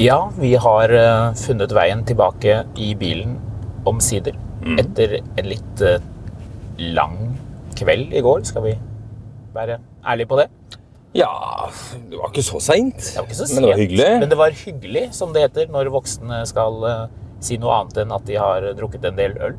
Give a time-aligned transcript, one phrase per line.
[0.00, 3.34] Ja, vi har eh, funnet veien tilbake i bilen
[3.88, 4.36] omsider.
[4.80, 6.00] Etter en litt eh,
[6.96, 7.18] lang
[7.76, 8.72] kveld i går, skal vi
[9.52, 9.76] være
[10.08, 10.46] ærlige på det.
[11.18, 11.28] Ja,
[12.08, 13.10] det var ikke så seint.
[13.18, 14.08] Men det var hyggelig.
[14.22, 17.04] Men det var hyggelig, som det heter, når voksne skal eh,
[17.44, 19.58] si noe annet enn at de har drukket en del øl.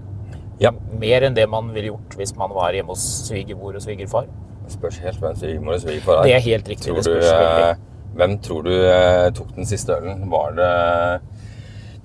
[0.62, 0.74] Ja.
[0.98, 4.26] Mer enn det man ville gjort hvis man var hjemme hos svigermor og svigerfar.
[4.66, 6.42] Det spørs helt hvem svigermor og svigerfar Det er.
[6.42, 6.90] er helt riktig.
[6.90, 7.91] Tror det du, spørs veldig.
[8.18, 10.26] Hvem tror du eh, tok den siste ølen?
[10.32, 10.72] Var det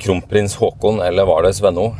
[0.02, 1.90] kronprins Haakon eller var det Svenno?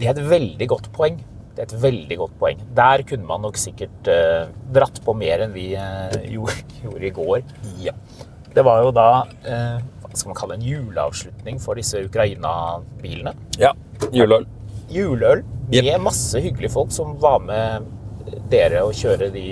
[0.00, 1.20] Det er et veldig godt poeng.
[1.54, 2.60] Det er et veldig godt poeng.
[2.76, 7.14] Der kunne man nok sikkert eh, dratt på mer enn vi eh, gjorde, gjorde i
[7.20, 7.40] går.
[7.84, 7.94] Ja.
[8.50, 9.08] Det var jo da
[9.46, 13.36] eh, hva skal man kalle en juleavslutning for disse Ukraina-bilene.
[13.62, 13.74] Ja,
[14.10, 14.48] juleøl.
[14.90, 16.00] Juleøl med yep.
[16.02, 17.86] masse hyggelige folk som var med
[18.50, 19.44] dere å kjøre de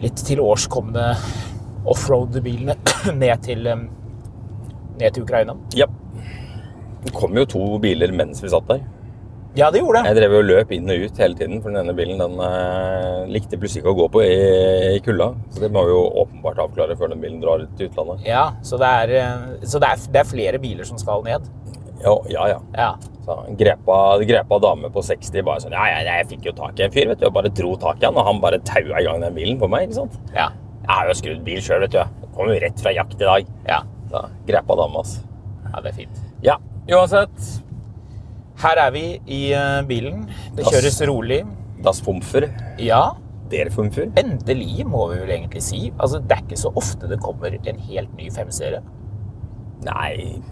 [0.00, 1.04] litt tilårskomne
[1.88, 2.76] offroad-bilene
[3.22, 3.68] ned til,
[5.00, 5.56] ned til Ukraina.
[5.76, 5.88] Ja.
[7.00, 8.82] Det kom jo to biler mens vi satt der.
[9.58, 10.10] Ja, det gjorde det.
[10.12, 12.36] Jeg drev jo og løp inn og ut hele tiden, for den ene bilen den
[12.46, 14.36] eh, likte plutselig ikke å gå på i,
[14.94, 15.32] i kulda.
[15.50, 18.22] Så det må vi jo åpenbart avklare før den bilen drar til utlandet.
[18.28, 21.50] Ja, så det er, eh, så det er, det er flere biler som skal ned.
[22.04, 22.46] Ja, ja.
[22.52, 22.60] ja.
[22.78, 22.90] Ja.
[23.26, 26.86] Så grepa, grepa dame på 60 bare sånn Ja, ja, jeg fikk jo tak i
[26.86, 27.26] en fyr, vet du.
[27.26, 29.68] Og bare dro tak i han, og han bare taua i gang den bilen på
[29.72, 30.20] meg, ikke sant.
[30.36, 30.52] Ja.
[30.90, 32.00] Jeg har jo skrudd bil sjøl, vet du.
[32.02, 33.50] Jeg kom jo rett fra jakt i dag.
[33.68, 33.76] Ja.
[34.10, 35.20] da grepa dama, altså.
[35.68, 36.16] ja, det er fint.
[36.42, 36.56] Ja,
[36.90, 37.44] uansett.
[38.58, 40.24] Her er vi i eh, bilen.
[40.56, 41.38] Det das, kjøres rolig.
[41.86, 42.48] Das Fumfer.
[42.82, 43.12] Ja,
[43.52, 44.10] Der Fumfer.
[44.18, 45.92] endelig må vi vel egentlig si.
[45.94, 48.82] Altså, det er ikke så ofte det kommer en helt ny femserie.
[49.86, 50.42] Nei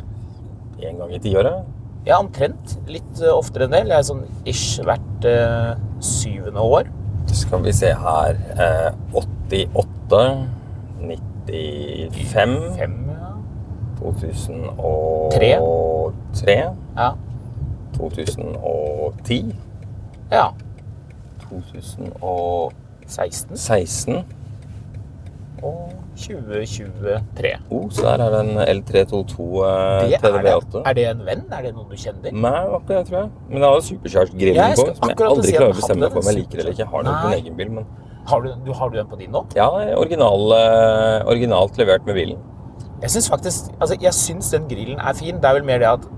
[0.79, 1.67] En gang i tiåret.
[2.07, 2.79] Ja, omtrent.
[2.87, 3.85] Litt eh, oftere enn det.
[3.91, 6.95] Det er sånn ish hvert uh, syvende år.
[7.35, 13.15] Skal vi se her eh, 88 95 Fem, ja.
[13.99, 15.59] 2003
[16.97, 17.13] Ja.
[17.97, 19.55] 2010
[20.31, 20.53] ja.
[21.49, 22.13] 2016
[23.57, 24.25] 16
[25.63, 27.59] og 2023.
[27.71, 29.19] Oh, så der er det en L322 eh, Det er,
[30.09, 30.17] det.
[30.25, 30.83] TDV8.
[30.87, 31.43] er det en venn?
[31.53, 32.31] Er det noen du kjenner?
[32.33, 33.29] Nei, det var ikke det, tror jeg.
[33.49, 35.73] Men jeg har supercharged Ja, grillen jeg på, skal som jeg akkurat aldri at klarer
[35.73, 36.83] å bestemme meg for om jeg den liker eller ikke.
[36.85, 37.85] Jeg har den på min egen bil, men
[38.29, 39.45] Har du, du, har du den på din nå?
[39.57, 42.41] ja, original, eh, originalt levert med bilen.
[43.01, 45.39] Jeg syns faktisk altså jeg synes den grillen er fin.
[45.41, 46.09] Det er vel mer det at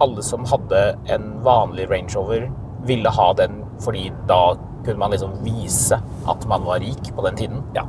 [0.00, 2.48] alle som hadde en vanlig Range Rover,
[2.86, 4.54] ville ha den fordi da
[4.86, 5.98] kunne man liksom vise
[6.30, 7.64] at man var rik på den tiden.
[7.74, 7.84] Ja.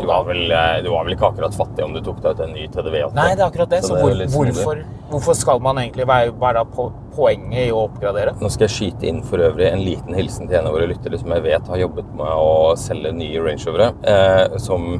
[0.00, 2.42] Du var, vel, eh, du var vel ikke akkurat fattig om du tok deg ut
[2.46, 3.12] en ny TDV8?
[3.16, 3.82] Nei, det er akkurat det.
[3.84, 7.82] Så Så, det hvor, hvorfor, hvorfor skal man egentlig være, være po poenget i å
[7.86, 8.32] oppgradere?
[8.40, 11.18] Nå skal jeg skyte inn for øvrig en liten hilsen til en av våre lyttere
[11.20, 14.94] som jeg vet har jobbet med å selge nye Range Rovere, eh, som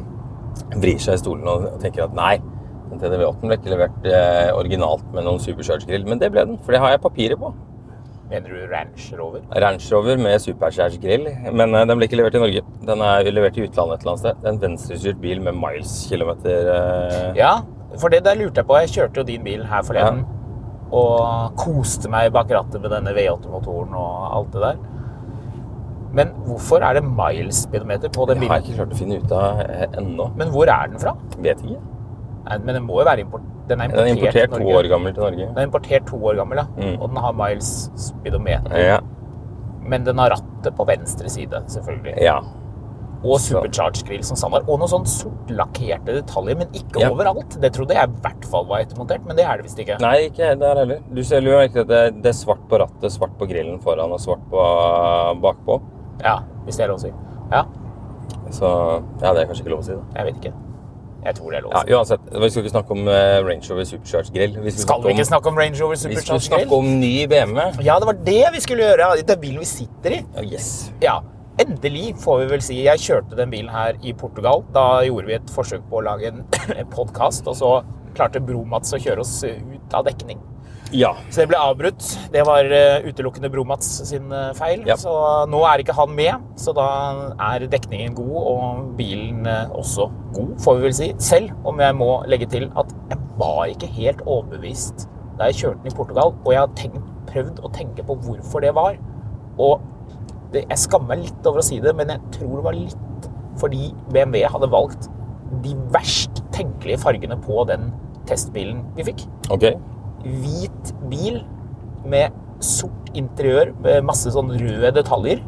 [0.76, 2.34] vrir seg i stolen og tenker at nei,
[2.92, 6.76] den TDV8 ble ikke levert eh, originalt med noen supercharge-grill, men det ble den, for
[6.76, 7.54] det har jeg papirer på.
[8.32, 9.42] Mener du Ranch Rover?
[9.60, 12.62] Range Rover med supercharge-grill, men eh, den ble ikke levert i Norge.
[12.88, 14.46] Den er levert i utlandet et eller annet sted.
[14.48, 16.70] En venstrestyrt bil med miles-kilometer.
[16.76, 17.58] Eh, Ja,
[18.00, 18.78] for det der lurte jeg på.
[18.80, 20.24] Jeg kjørte jo din bil her forleden.
[20.92, 24.80] Og koste meg bak rattet med denne V8-motoren og alt det der.
[26.12, 28.50] Men hvorfor er det miles-speedometer på den bilen?
[28.50, 30.26] jeg har ikke klart å finne ut av eh, ennå.
[30.36, 31.14] Men hvor er den fra?
[31.40, 31.78] Vet ikke.
[32.48, 34.88] Nei, Men den må jo være import den er Den er importert, importert to år
[34.88, 35.46] gammel til Norge.
[35.48, 36.64] Den er importert to år gammel, ja.
[36.76, 36.96] Mm.
[37.00, 38.78] Og den har miles-speedometer.
[38.78, 38.98] Ja.
[39.82, 42.16] Men den har rattet på venstre side, selvfølgelig.
[42.22, 42.40] ja.
[43.24, 44.64] Og Så- supercharged grill som standard.
[44.68, 47.10] Og noen sånn sortlakkerte detaljer, men ikke Ja.
[47.10, 47.54] overalt.
[47.60, 50.00] Det trodde jeg i hvert fall var ettermontert, men det er det visst ikke.
[50.00, 50.98] Nei, ikke der heller.
[51.14, 54.10] Du ser jo ikke at det, det er svart på rattet, svart på grillen foran
[54.10, 55.80] og svart på bakpå.
[56.24, 57.12] Ja, hvis det er lov å si.
[57.52, 57.64] Ja,
[58.50, 60.02] Så ja, det er kanskje ikke lov å si, da.
[60.16, 60.52] jeg vet ikke.
[61.22, 63.86] Jeg tror det er lov Ja, uansett, Vi skal ikke snakke om eh, Range Rover
[63.86, 64.56] Supercharged grill.
[64.64, 67.84] Vi Skal vi ikke snakke om Range Rover Vi skulle snakke om ny BMW.
[67.86, 69.12] Ja, det var det vi skulle gjøre.
[69.22, 70.20] Det er bilen vi sitter i.
[70.34, 70.68] Oh, yes.
[71.04, 71.20] Ja,
[71.62, 72.78] endelig får vi vel si.
[72.88, 74.64] Jeg kjørte den bilen her i Portugal.
[74.74, 76.42] Da gjorde vi et forsøk på å lage en,
[76.80, 77.74] en podkast, og så
[78.16, 80.42] klarte Bro-Mats å kjøre oss ut av dekning.
[80.92, 81.12] Ja.
[81.30, 82.06] Så det ble avbrutt.
[82.32, 84.84] Det var eh, utelukkende Bro-Mats sin eh, feil.
[84.88, 84.96] Ja.
[85.00, 85.12] Så
[85.50, 86.88] nå er ikke han med, så da
[87.52, 91.08] er dekningen god, og bilen eh, også god, får vi vel si.
[91.22, 95.08] Selv om jeg må legge til at jeg var ikke helt overbevist
[95.38, 98.60] da jeg kjørte den i Portugal, og jeg har tenkt, prøvd å tenke på hvorfor
[98.64, 98.98] det var.
[99.56, 99.80] Og
[100.52, 103.30] det, jeg skammer meg litt over å si det, men jeg tror det var litt
[103.60, 105.08] fordi BMW hadde valgt
[105.64, 107.90] de verst tenkelige fargene på den
[108.28, 109.66] testbilen vi fikk Ok.
[110.24, 111.42] Hvit bil
[112.08, 115.42] med sort interiør med masse sånn røde detaljer.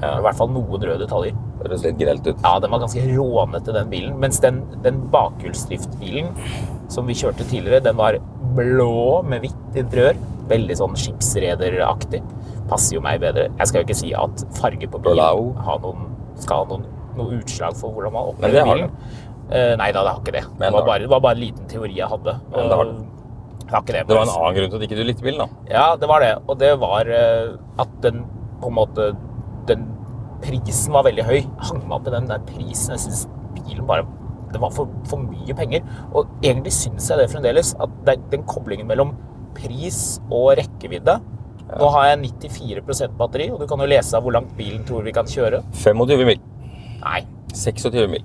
[0.00, 1.36] I hvert fall noen røde detaljer.
[1.60, 2.38] Det Høres litt grelt ut.
[2.40, 4.14] Ja, den var ganske rånete, den bilen.
[4.22, 6.30] Mens den, den bakhjulsdriftbilen
[6.90, 8.16] som vi kjørte tidligere, den var
[8.56, 10.16] blå med hvitt interiør.
[10.50, 12.22] Veldig sånn skipsrederaktig.
[12.70, 13.50] Passer jo meg bedre.
[13.58, 16.08] Jeg skal jo ikke si at farge på bilen har noen,
[16.40, 16.88] skal ha noen,
[17.18, 18.96] noe utslag for hvordan man opplever bilen.
[19.50, 20.44] Uh, nei da, det har ikke det.
[20.60, 22.38] Det var, bare, det var bare en liten teori jeg hadde.
[22.54, 22.92] Men det har.
[23.78, 24.04] Ikke det.
[24.08, 25.64] Det var en annen grunn til at ikke du likte bilen, da.
[25.70, 26.32] ja, det var det.
[26.46, 28.24] Og det var eh, at den
[28.60, 29.10] på en måte
[29.68, 29.84] Den
[30.42, 31.42] prisen var veldig høy.
[31.68, 32.96] Hang meg opp i den der prisen.
[32.96, 34.06] Jeg syns bilen bare
[34.50, 35.84] Det var for, for mye penger.
[36.10, 37.74] Og egentlig syns jeg det fremdeles.
[37.80, 39.14] At det, den koblingen mellom
[39.54, 41.18] pris og rekkevidde
[41.70, 45.04] Nå har jeg 94% batteri, og du kan jo lese av hvor langt bilen tror
[45.06, 45.60] vi kan kjøre.
[45.84, 46.40] 25 mil.
[47.04, 47.20] Nei,
[47.54, 48.24] 26 mil.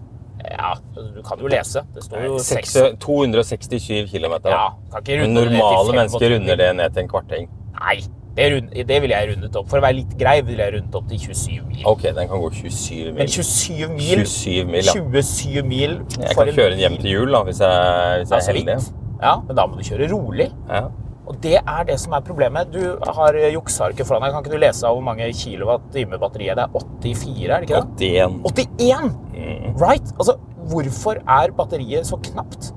[0.51, 1.83] Ja, du kan jo lese.
[1.95, 4.35] Det står jo 6 267 km.
[4.51, 4.67] Ja,
[5.05, 7.49] Men normale mennesker runder det ned til en kvarting.
[7.75, 7.97] Nei,
[8.35, 8.47] det,
[8.87, 9.69] det ville jeg rundet opp.
[9.71, 11.85] For å være litt grei ville jeg rundet opp til 27 mil.
[11.87, 13.31] Ok, den kan gå 27 Men mil.
[13.31, 14.95] 27 mil 27 mil, ja.
[14.99, 18.51] 27 mil Jeg kan kjøre den hjem til jul, da, hvis jeg, hvis jeg er
[18.51, 18.77] heldig.
[19.21, 20.49] Ja, men da må du kjøre rolig.
[20.67, 20.85] Ja.
[21.25, 22.69] Og det er det som er problemet.
[22.73, 24.33] Du har juksearket foran deg.
[24.35, 26.87] Kan ikke du lese av hvor mange kilowatt-time batteriet det er?
[27.01, 28.17] 84, er det ikke det?
[28.45, 29.15] 81.
[29.33, 29.77] 81!
[29.81, 30.11] Right?
[30.19, 30.37] Altså,
[30.69, 32.71] hvorfor er batteriet så knapt?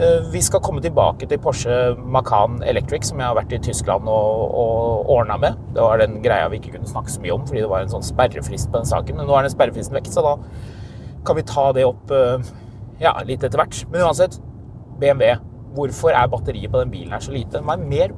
[0.00, 4.08] Eh, Vi skal komme tilbake til Porsche Macan Electric, som jeg har vært i Tyskland
[4.10, 5.60] og, og ordna med.
[5.76, 7.92] Det var den greia vi ikke kunne snakke så mye om, fordi det var en
[7.92, 9.20] sånn sperrefrist på den saken.
[9.20, 10.34] Men nå er den sperrefristen vekk, så da
[11.24, 12.48] kan vi ta det opp eh,
[13.04, 13.84] ja, litt etter hvert.
[13.92, 14.40] Men uansett,
[14.98, 15.36] BMW.
[15.74, 17.58] Hvorfor er batteriet på den bilen her så lite?
[17.58, 18.08] Er mer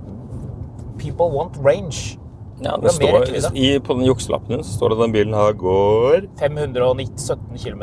[0.99, 2.19] People want range.
[2.65, 5.53] Ja, det Det står, i, På den jukselappen din står det at den bilen her
[5.53, 7.83] går 517 km.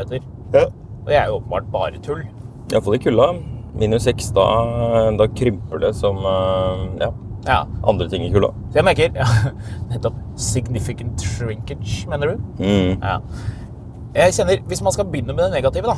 [0.54, 0.64] ja.
[1.04, 2.24] Og det er jo åpenbart bare tull.
[2.72, 3.34] Iallfall i kulda.
[3.76, 4.46] Minus 6, da,
[5.20, 7.10] da krymper det som eh, ja,
[7.48, 7.64] Ja.
[7.88, 8.48] andre ting i kulda.
[8.72, 9.26] Så jeg merker ja,
[9.92, 10.14] Nettopp.
[10.36, 12.38] Significant shrinkage, mener du?
[12.64, 13.02] Mm.
[13.04, 13.18] Ja.
[14.16, 15.98] Jeg kjenner, Hvis man skal begynne med det negative, da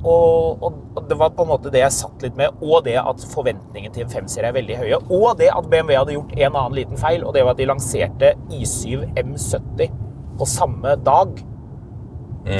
[0.00, 2.96] og, og, og det var på en måte det jeg satt litt med, og det
[3.00, 6.48] at forventningen til en 5-serie er veldig høye, og det at BMW hadde gjort en
[6.50, 9.98] annen liten feil, og det var at de lanserte i7 M70
[10.40, 11.42] på samme dag,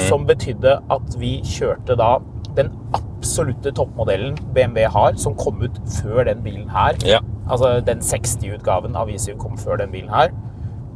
[0.05, 2.19] som betydde at vi kjørte da
[2.57, 6.99] den absolutte toppmodellen BMW har, som kom ut før den bilen her.
[7.07, 7.23] Ja.
[7.51, 10.35] Altså den 60-utgaven av i7 kom før den bilen her.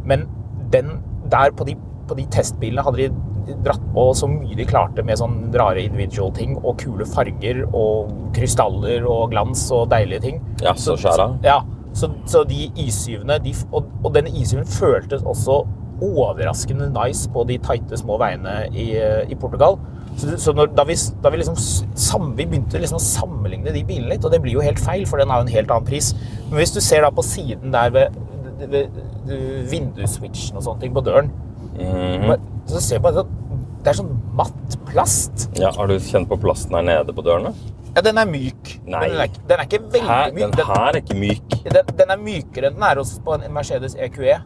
[0.04, 0.28] Men
[0.72, 0.98] den
[1.32, 1.76] der på de,
[2.08, 3.33] på de testbilene hadde de
[3.64, 8.10] dratt på så mye de klarte med sånn rare individual ting og kule farger og
[8.36, 10.42] krystaller og glans og deilige ting.
[10.62, 11.28] Ja, så skjæra.
[11.44, 11.60] Ja,
[11.94, 15.62] så, så de I7-ene, de, og, og denne I7-en føltes også
[16.04, 18.88] overraskende nice på de tighte små veiene i,
[19.30, 19.78] i Portugal.
[20.18, 23.84] Så, så når, da, vi, da vi, liksom, sam, vi begynte liksom å sammenligne de
[23.86, 25.86] bilene litt, og det blir jo helt feil, for den har jo en helt annen
[25.88, 26.12] pris.
[26.48, 28.18] Men hvis du ser da på siden der ved,
[28.58, 31.32] ved, ved vindusswitchen og sånne ting på døren,
[31.74, 32.34] Mhm.
[32.66, 33.40] Så ser på sånn
[33.84, 35.50] Det er sånn matt plast.
[35.60, 35.70] ja.
[35.76, 37.50] Har du kjent på plasten her nede på dørene?
[37.94, 38.80] Ja, den er myk.
[38.86, 39.08] Nei.
[39.08, 40.56] Den er, ikke- den er ikke veldig Her, myk.
[40.56, 41.48] den her er ikke myk.
[41.64, 44.38] Den, den er mykere enn den er hos, på en Mercedes EQE.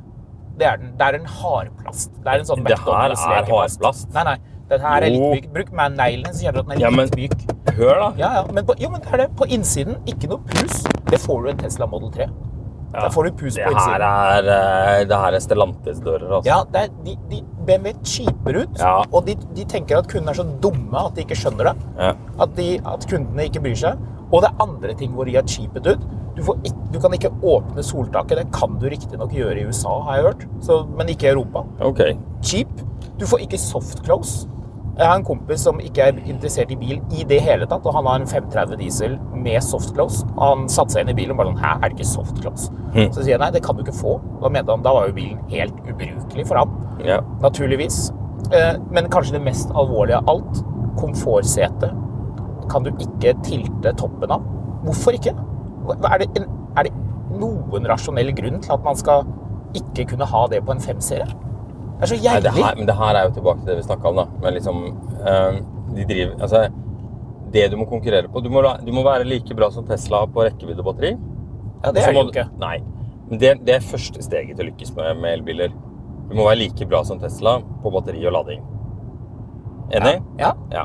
[0.58, 0.90] Det er den.
[0.98, 2.10] Det er en hardplast.
[2.18, 4.12] Det er en sånn Det her er hardplast.
[4.12, 4.36] Nei, nei.
[4.68, 5.52] Den her er litt myk.
[5.54, 7.38] Bruk meg neglene, så kjenner du at den er Ja, men- myk.
[7.78, 8.12] Hør, da.
[8.18, 8.42] Ja, ja.
[8.52, 9.36] Men på, jo, men det er det.
[9.36, 10.82] På innsiden, ikke noe pus.
[11.06, 12.26] Det får du en Tesla Model 3.
[12.92, 14.02] Der får du pus på her innsiden.
[14.02, 16.48] er, eh, det her er Stellantis-dører, altså.
[16.48, 19.02] Ja, er, de, de, BMW cheaper ut, Ja.
[19.12, 21.76] og de, de tenker at kundene er så dumme at de ikke skjønner det.
[21.98, 22.12] Ja.
[22.40, 23.98] At, de, at kundene ikke bryr seg.
[24.32, 26.06] Og det er andre ting hvor de har cheapet ut.
[26.36, 28.38] Du, får ikke, du kan ikke åpne soltaket.
[28.38, 31.64] Det kan du riktignok gjøre i USA, har jeg hørt, så, men ikke i Europa.
[31.80, 32.16] Okay.
[32.42, 32.68] Cheap.
[33.20, 34.46] Du får ikke soft close.
[34.98, 37.94] Jeg har en kompis som ikke er interessert i bil i det hele tatt, og
[37.94, 40.24] han har en 530 diesel med softclose.
[40.40, 42.72] Han satte seg inn i bilen og bare sånn Hæ, er det ikke softclose?
[43.14, 44.16] Så sier jeg nei, det kan du ikke få.
[44.42, 46.74] Da mente han da var jo bilen helt ubrukelig for ham.
[47.06, 47.20] Ja.
[47.44, 48.08] Naturligvis.
[48.50, 50.62] Eh, Men kanskje det mest alvorlige av alt,
[50.98, 51.94] komfortsetet,
[52.68, 54.42] kan du ikke tilte toppen av.
[54.82, 55.30] Hvorfor ikke?
[56.10, 56.92] Er det, en, er det
[57.38, 59.22] noen rasjonell grunn til at man skal
[59.78, 61.28] ikke kunne ha det på en 5-serie?
[61.98, 63.86] Det er så Nei, det her, men det her er jo tilbake til det vi
[63.88, 64.24] snakka om, da.
[64.42, 64.76] Men liksom
[65.26, 65.56] eh,
[65.96, 66.60] De driver Altså,
[67.52, 70.20] det du må konkurrere på Du må, la- du må være like bra som Tesla
[70.30, 71.14] på rekkevidde og batteri.
[71.82, 72.44] Ja, det er det jo ikke.
[72.60, 72.76] Nei.
[73.30, 75.72] Men det, det er første steget til å lykkes med, med elbiler.
[76.28, 78.62] Du må være like bra som Tesla på batteri og lading.
[79.96, 80.14] Enig?
[80.38, 80.52] Ja.
[80.72, 80.84] Ja.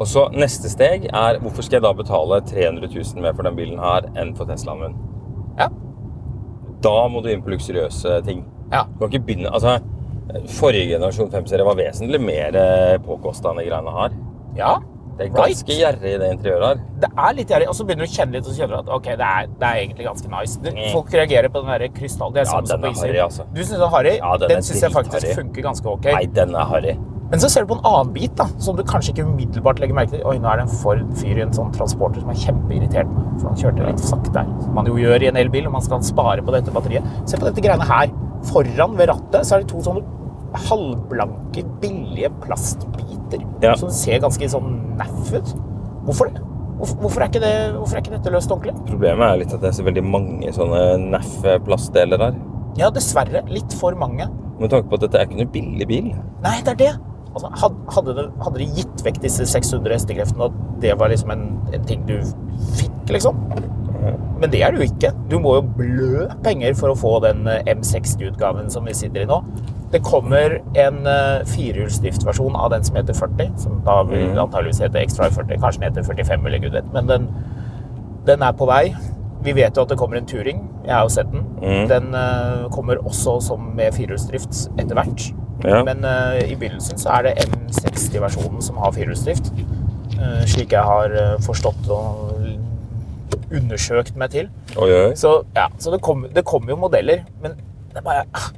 [0.00, 3.56] Og så neste steg er hvorfor skal jeg da betale 300 000 mer for den
[3.58, 4.94] bilen her enn for Teslaen min?
[5.58, 5.66] Ja.
[6.80, 8.44] Da må du inn på luksuriøse ting.
[8.72, 8.84] ja.
[8.94, 9.74] Du kan ikke begynne Altså,
[10.48, 14.16] forrige generasjon 5-serie var vesentlig mer eh, påkosta enn de greiene her.
[14.56, 14.78] ja.
[15.20, 16.78] Det er ganske gjerrig, det interiøret her.
[17.02, 19.08] Det er litt gjerrig, og så begynner du å kjenne litt, og kjenner at ok,
[19.20, 20.54] det er, det er egentlig ganske nice.
[20.64, 20.86] Det, Mm.
[20.94, 22.32] folk reagerer på den der krystallen.
[22.32, 23.44] Det er Ja, den er harry, altså.
[23.52, 24.14] Du syns den er harry?
[24.16, 25.34] Ja, den den syns jeg faktisk harry.
[25.36, 26.04] funker ganske ok.
[26.14, 26.94] Nei, den er harry.
[27.30, 29.94] Men så ser du på en annen bit da, som du kanskje ikke umiddelbart legger
[29.94, 30.24] merke til.
[30.24, 33.28] Oi, nå er det en Ford-fyr i en sånn transporter som er kjempeirritert meg.
[33.42, 34.46] For han kjørte litt sakte.
[34.64, 37.04] Som man jo gjør i en elbil, og man skal spare på dette batteriet.
[37.28, 38.08] Se på dette greiene her.
[38.48, 40.00] Foran ved rattet så er det to sånne
[40.54, 43.42] halvblanke, billige plastbiter.
[43.62, 43.74] Ja.
[43.78, 45.52] Som ser ganske sånn naff ut.
[46.06, 46.46] Hvorfor det?
[46.80, 47.52] Hvorfor, er ikke det?
[47.76, 48.72] hvorfor er ikke dette løst ordentlig?
[48.88, 50.80] Problemet er litt at det er så veldig mange sånne
[51.10, 52.38] NAF-plastdeler her.
[52.80, 53.42] Ja, dessverre.
[53.52, 54.30] Litt for mange.
[54.60, 56.08] Med tanke på at dette er ikke noe billig bil.
[56.44, 56.92] Nei, det er det.
[57.30, 57.50] Altså,
[57.94, 61.44] hadde, det, hadde de gitt vekk disse 600 hestekreftene, og det var liksom en,
[61.76, 62.16] en ting du
[62.80, 63.44] fikk, liksom?
[64.40, 65.10] Men det er det jo ikke.
[65.28, 69.28] Du må jo blø penger for å få den eh, M60-utgaven som vi sitter i
[69.28, 69.42] nå.
[69.92, 75.02] Det kommer en eh, firehjulsdriftversjon av den som heter 40, som da vil antageligvis hete
[75.02, 75.58] X-Drive 40.
[75.64, 76.92] Kanskje den heter 45, eller gud vet.
[76.94, 77.26] Men den,
[78.26, 78.84] den er på vei.
[79.42, 80.62] Vi vet jo at det kommer en Turing.
[80.84, 81.46] Jeg har jo sett den.
[81.90, 85.26] Den uh, kommer også som med firehjulsdrift etter hvert.
[85.64, 85.82] Ja.
[85.84, 89.50] Men uh, i begynnelsen så er det M60-versjonen som har firehjulsdrift.
[90.20, 92.36] Uh, slik jeg har forstått og
[93.50, 94.50] undersøkt meg til.
[94.76, 95.10] Oi, oi.
[95.18, 97.56] Så, ja, så det kommer det kommer jo modeller, men
[97.90, 98.50] det er bare ah,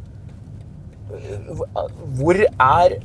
[2.19, 2.97] Hvor er,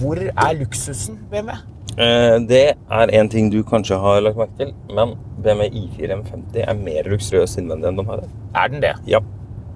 [0.00, 1.54] hvor er luksusen BMW?
[1.98, 6.64] Eh, Det er en ting du kanskje har lagt merke til, men BMW I4 M50
[6.64, 8.24] er mer luksuriøs innvendig enn de her.
[8.56, 8.94] Er den det?
[9.06, 9.20] Ja.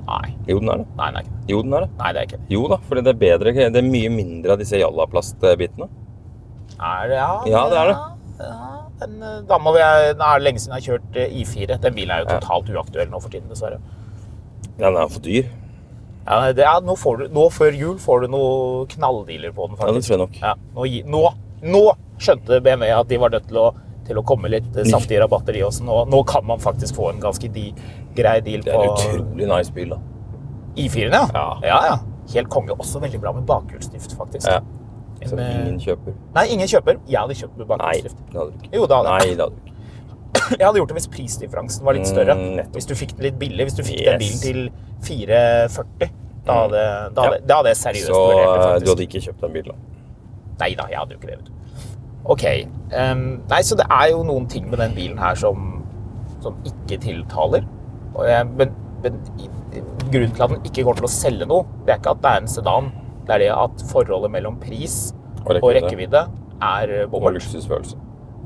[0.07, 0.35] Nei.
[0.47, 0.87] Jo, den er det.
[0.97, 1.25] Nei, det.
[1.51, 1.91] Jo, den er det.
[1.99, 2.51] Nei, det er ikke det.
[2.55, 5.89] Jo da, fordi det er bedre, det er mye mindre av disse jallaplastbitene.
[6.77, 7.97] Er det, ja, Ja, det er det.
[8.37, 11.79] Ja, den, da må vi, det er lenge siden jeg har kjørt eh, I4.
[11.83, 13.79] Den bilen er jo totalt uaktuell nå for tiden, dessverre.
[14.79, 15.49] Ja, Den er for dyr.
[16.27, 19.77] Ja, det er, nå, får du, nå før jul får du noe knalldealer på den,
[19.79, 20.09] Ja, det faktisk.
[20.09, 20.39] tror jeg nok.
[20.43, 20.55] Ja,
[21.15, 21.21] nå,
[21.63, 21.83] nå,
[22.19, 23.67] skjønte BMW at de var nødt til å,
[24.09, 25.79] til å komme litt eh, saftige rabatter i oss.
[25.87, 27.69] Nå, nå kan man faktisk få en ganske de,
[28.19, 30.01] grei deal på Det er en utrolig nice bil, da.
[30.77, 31.27] I4-en, ja.
[31.33, 31.47] Ja.
[31.63, 31.79] ja.
[31.93, 31.97] ja.
[32.35, 32.75] Helt konge.
[32.75, 34.51] Også veldig bra med bakhjulsdrift, faktisk.
[34.51, 34.61] Ja.
[35.31, 36.13] Som eh, ingen kjøper.
[36.35, 36.99] Nei, ingen kjøper.
[37.09, 38.19] Jeg hadde kjøpt med Nei, bakhjulsdrift.
[38.33, 38.73] det hadde du ikke.
[38.75, 39.23] Jo, det hadde jeg.
[39.23, 39.66] Nei, det hadde du ikke.
[40.55, 42.35] Jeg hadde gjort det hvis prisdifferansen var litt større.
[42.39, 43.67] Mm, hvis du fikk den litt billig.
[43.69, 44.07] Hvis du fikk Yes.
[44.07, 44.61] den bilen til
[45.09, 46.11] 440,
[46.47, 46.83] da hadde,
[47.17, 48.85] da hadde, da hadde jeg seriøst Så vurdert det, eh, faktisk.
[48.87, 49.81] du hadde ikke kjøpt den bilen?
[50.61, 51.53] Nei da, jeg hadde jo ikke det, vet du.
[52.27, 52.45] Ok.
[52.97, 55.83] Um, nei, så det er jo noen ting med den bilen her som,
[56.43, 57.67] som ikke tiltaler.
[58.15, 58.73] Og jeg, men,
[59.05, 59.21] men
[60.11, 62.33] grunnen til at den ikke går til å selge noe, det er ikke at det
[62.33, 62.91] er en sedan.
[63.27, 65.13] Det er det at forholdet mellom pris
[65.45, 65.83] Og og rekkevidde.
[65.83, 66.23] rekkevidde
[66.63, 67.35] er bommert.
[67.35, 67.97] Og luksusfølelse.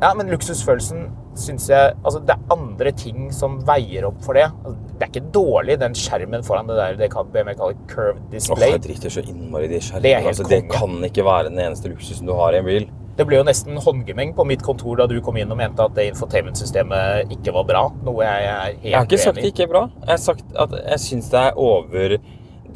[0.00, 4.46] Ja, men luksusfølelsen syns jeg Altså, det er andre ting som veier opp for det.
[4.64, 8.22] Altså, Det er ikke dårlig, den skjermen foran det der det kan BMW kaller curved
[8.32, 8.70] display.
[8.70, 10.08] Åh, jeg driter så innmari i de er skjermene.
[10.08, 12.88] Det, Altså, det kan ikke være den eneste luksusen du har i en bil.
[13.16, 15.92] Det ble jo nesten håndgemeng på mitt kontor da du kom inn og mente at
[15.96, 17.82] det infotainment-systemet ikke var bra.
[18.06, 19.82] Noe jeg er helt Jeg har ikke sagt det ikke er bra.
[20.06, 22.16] Jeg har sagt at jeg syns det er over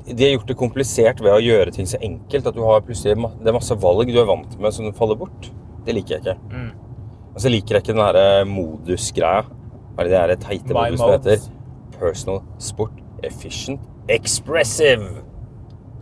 [0.05, 3.17] De har gjort det komplisert ved å gjøre ting så enkelt at du har plutselig
[3.41, 5.49] det er masse valg du er vant med som faller bort.
[5.87, 6.37] Det liker jeg ikke.
[6.53, 6.84] Mm.
[7.35, 9.43] Og så liker jeg ikke den her modusgreia.
[9.95, 11.25] Hva er det her teite My modus som modes.
[11.27, 11.99] heter?
[11.99, 12.93] Personal, sport,
[13.25, 15.23] efficient, expressive,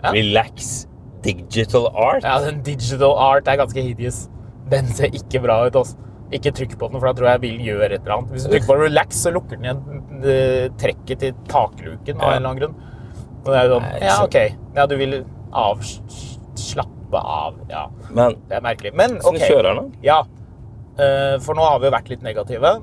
[0.02, 0.10] Ja.
[0.12, 0.86] relax,
[1.22, 2.24] digital art.
[2.24, 4.28] Ja, den digital art er ganske hideous.
[4.70, 5.96] Den ser ikke bra ut, altså.
[6.32, 8.30] Ikke trykk på den, for da tror jeg bilen gjør et eller annet.
[8.32, 12.36] Hvis du trykker på relax, så lukker den igjen eh, trekket til takluken av Ja.
[12.36, 12.74] en eller annen grunn.
[13.44, 14.56] Og det er jo sånn, ja, ok.
[14.76, 17.54] Ja, du vil avslappe av.
[17.68, 18.94] Ja, Men det er merkelig.
[18.96, 19.44] Men sånn ok.
[19.48, 19.92] kjører den.
[20.02, 20.41] Ja, eh,
[20.96, 22.74] for nå har vi jo vært litt negative.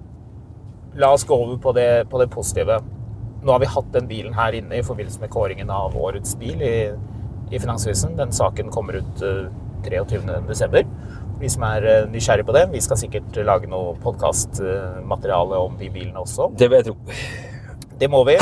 [1.00, 2.80] La oss gå over på det, på det positive.
[3.44, 6.62] Nå har vi hatt den bilen her inne i forbindelse med kåringen av årets bil
[6.66, 6.74] i,
[7.52, 8.18] i Finansvisen.
[8.18, 9.46] Den saken kommer ut eh,
[9.86, 10.20] 23.
[10.48, 10.84] desember.
[11.34, 12.66] for de som er nysgjerrige nysgjerrig på det.
[12.74, 16.50] Vi skal sikkert lage noe podkastmateriale om de bilene også.
[16.60, 16.98] Det vil jeg tro.
[18.00, 18.38] Det må vi.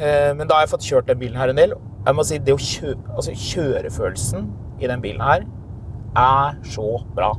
[0.00, 1.74] Eh, Men da har jeg fått kjørt den bilen her en del.
[2.06, 4.46] Jeg må si, det å kjø altså, Kjørefølelsen
[4.80, 5.42] i den bilen her
[6.16, 7.34] er så bra.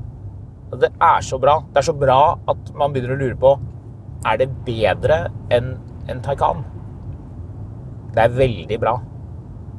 [0.80, 1.60] Det er så bra.
[1.74, 2.20] Det er så bra
[2.52, 3.56] at man begynner å lure på
[4.30, 5.74] Er det bedre enn
[6.10, 6.64] en Taycan.
[8.14, 8.96] Det er veldig bra.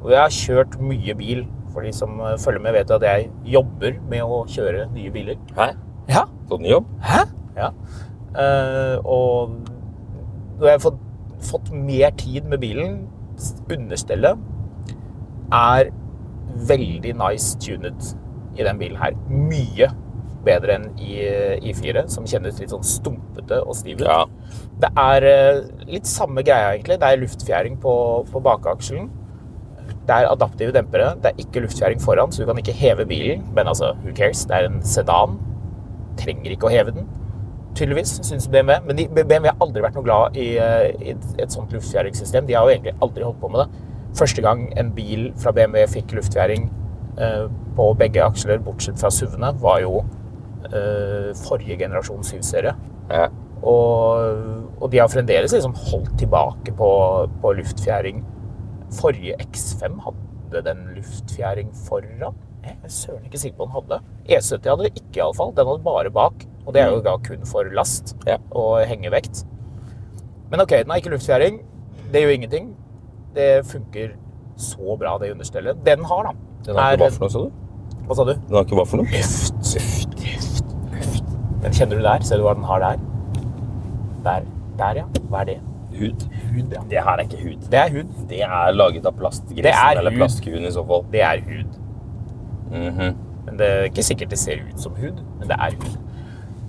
[0.02, 1.44] Og jeg har kjørt mye bil.
[1.72, 5.38] For de som eh, følger med, vet at jeg jobber med å kjøre nye biler.
[5.56, 5.70] Hæ?
[6.10, 6.88] Ja, Sånn jobb?
[7.00, 7.22] Hæ?
[7.56, 7.70] Ja.
[8.32, 9.54] Uh, og
[10.58, 10.98] når jeg har fått,
[11.48, 12.98] fått mer tid med bilen,
[13.72, 14.40] understellet
[15.52, 15.88] er
[16.68, 18.12] veldig nice tunet
[18.58, 19.16] i den bilen her.
[19.28, 19.88] Mye
[20.46, 21.16] bedre enn i
[21.72, 24.06] I4, som kjennes litt sånn stumpete og stiv ut.
[24.08, 24.24] Ja.
[24.82, 26.98] Det er eh, litt samme greia, egentlig.
[27.00, 27.94] Det er luftfjæring på,
[28.32, 29.10] på bakakselen.
[30.02, 31.12] Det er adaptive dempere.
[31.22, 33.44] Det er ikke luftfjæring foran, så du kan ikke heve bilen.
[33.54, 34.44] Men altså, who cares?
[34.48, 35.38] Det er en sedan.
[36.18, 37.06] Trenger ikke å heve den,
[37.78, 38.80] tydeligvis, syns BMW.
[38.86, 42.46] Men de, BMW har aldri vært noe glad i, eh, i et, sånt luftfjæringssystem.
[42.48, 43.84] De har jo egentlig aldri holdt på med det.
[44.18, 46.68] Første gang en bil fra BMW fikk luftfjæring
[47.18, 47.46] eh,
[47.76, 50.02] på begge aksler, bortsett fra SUV-ene, var jo
[51.38, 52.74] forrige generasjons 7-serie.
[53.10, 53.26] Ja.
[53.62, 56.88] Og, og de har fremdeles liksom holdt tilbake på,
[57.42, 58.22] på luftfjæring.
[58.92, 62.34] Forrige X5 hadde den luftfjæring foran.
[62.62, 64.00] Jeg er søren ikke sikker på den hadde.
[64.28, 65.54] E70 hadde det ikke, iallfall.
[65.56, 66.44] Den hadde bare bak.
[66.66, 68.36] Og det er jo da kun for last Ja.
[68.50, 69.44] og hengevekt.
[70.50, 71.62] Men ok, den har ikke luftfjæring.
[72.12, 72.68] Det gjør ingenting.
[73.34, 74.12] Det funker
[74.56, 75.78] så bra, det understellet.
[75.86, 76.32] Den har, da
[76.66, 77.50] Den har ikke hva for noe, sa du?
[78.06, 78.34] Hva sa du?
[78.34, 79.06] Den har ikke hva for noe?
[79.10, 79.78] Luft.
[81.62, 82.24] Den kjenner du der.
[82.26, 83.04] Ser du hva den har der?
[84.24, 84.48] Der.
[84.78, 85.06] Der, ja.
[85.30, 85.58] Hva er det?
[85.92, 86.24] Hud.
[86.52, 86.82] Hud, ja.
[86.90, 87.66] Det her er ikke hud.
[87.70, 88.14] Det er hud.
[88.30, 91.04] Det er laget av plastgrisen er eller plastkuen i så fall.
[91.12, 91.76] Det er hud.
[92.72, 93.18] Mhm.
[93.46, 95.98] Men det er ikke sikkert det ser ut som hud, men det er hud.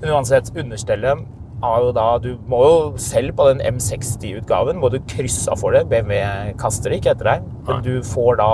[0.02, 1.22] Men uansett, understellet
[1.64, 5.72] har jo da Du må jo selv på den M60-utgaven må du krysse av for
[5.72, 5.86] det.
[5.88, 7.46] BMW kaster det ikke etter deg.
[7.70, 8.50] Men du får da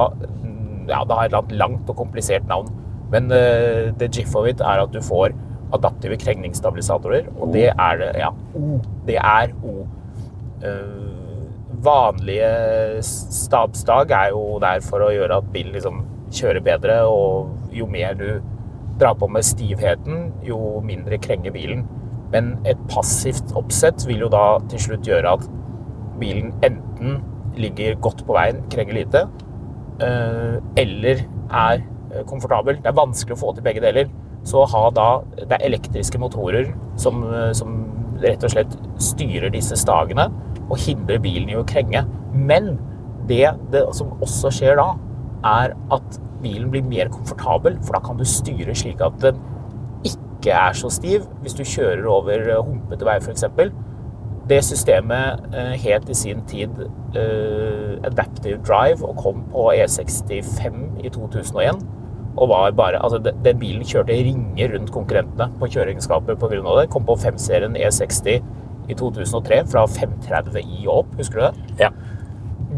[0.89, 2.69] Ja, det har et langt og komplisert navn.
[3.11, 5.33] Men uh, det gif of it er at du får
[5.75, 8.31] adaptive krengningsstabilisatorer, og det er det Ja,
[9.07, 9.87] Det er O.
[10.63, 11.19] Eh,
[11.83, 17.85] vanlige stabsdag er jo der for å gjøre at bilen liksom kjører bedre, og jo
[17.89, 18.41] mer du
[18.99, 21.85] drar på med stivheten, jo mindre krenger bilen.
[22.33, 25.47] Men et passivt oppsett vil jo da til slutt gjøre at
[26.19, 27.21] bilen enten
[27.59, 29.23] ligger godt på veien, krenger lite,
[30.03, 32.81] eh, eller er eh, komfortabel.
[32.83, 34.11] Det er vanskelig å få til begge deler.
[34.47, 37.85] Så ha da Det er elektriske motorer som, eh, som
[38.21, 40.29] rett og slett styrer disse stagene
[40.69, 42.03] og hindrer bilen i å krenge.
[42.33, 42.77] Men
[43.27, 44.89] det, det som også skjer da,
[45.45, 49.39] er at bilen blir mer komfortabel, for da kan du styre slik at den
[50.07, 53.47] ikke er så stiv hvis du kjører over eh, humpete vei f.eks.
[54.49, 56.85] Det systemet eh, het i sin tid
[58.05, 61.81] Adaptive Drive og kom på E65 i 2001.
[62.39, 66.61] Og var bare, altså den, den bilen kjørte ringer rundt konkurrentene på kjøreegenskaper pga.
[66.79, 66.85] det.
[66.93, 68.39] Kom på 5-serien E60
[68.89, 71.75] i 2003 fra 530i og opp, husker du det?
[71.83, 71.89] Ja.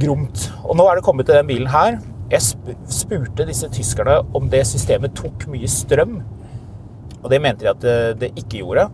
[0.02, 0.47] Gromt.
[0.65, 2.00] Og nå er det kommet til den bilen her.
[2.32, 6.17] Jeg sp- spurte disse tyskerne om det systemet tok mye strøm.
[7.21, 8.88] Og det mente de at det, det ikke gjorde.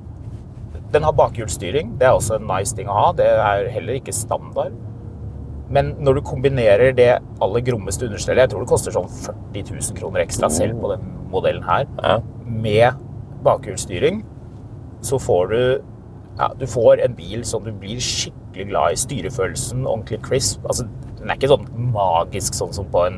[0.94, 1.96] Den har bakhjulsstyring.
[2.00, 3.08] Det er også en nice ting å ha.
[3.16, 4.76] Det er heller ikke standard.
[5.70, 7.10] Men når du kombinerer det
[7.44, 11.04] aller grommeste understellet, jeg tror det koster sånn 40 000 kroner ekstra selv på den
[11.34, 12.20] modellen her, Ja.
[12.46, 12.94] med
[13.44, 14.24] bakhjulsstyring,
[15.02, 15.82] så får du
[16.38, 18.96] ja, du får en bil som du blir skikkelig glad i.
[19.02, 20.62] Styrefølelsen, ordentlig crisp.
[20.70, 20.86] Altså,
[21.18, 23.18] den er ikke sånn magisk sånn som på en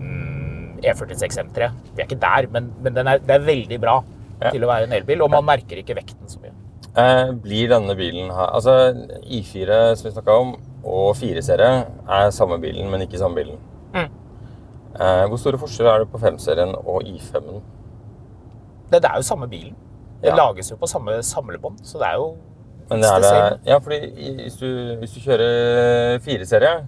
[0.00, 1.68] mm, E46 M3.
[1.94, 3.98] Vi er ikke der, men, men den er, det er veldig bra
[4.42, 4.50] Ja.
[4.50, 6.50] til å være en elbil, og man merker ikke vekten så mye.
[6.98, 8.72] Eh, blir denne bilen her Altså,
[9.22, 13.58] I4 som vi snakka om, og 4-serie er samme bilen, men ikke samme bilen.
[13.94, 14.08] Mm.
[15.00, 17.62] Eh, hvor store forskjeller er det på 5-serien og I5-en?
[18.92, 19.76] Det, det er jo samme bilen.
[20.22, 20.36] Det Ja.
[20.36, 22.36] lages jo på samme samlebånd, så det er jo
[22.90, 23.98] Men det er det, ja, fordi
[24.42, 24.66] hvis du,
[25.00, 26.86] hvis du kjører 4-serie,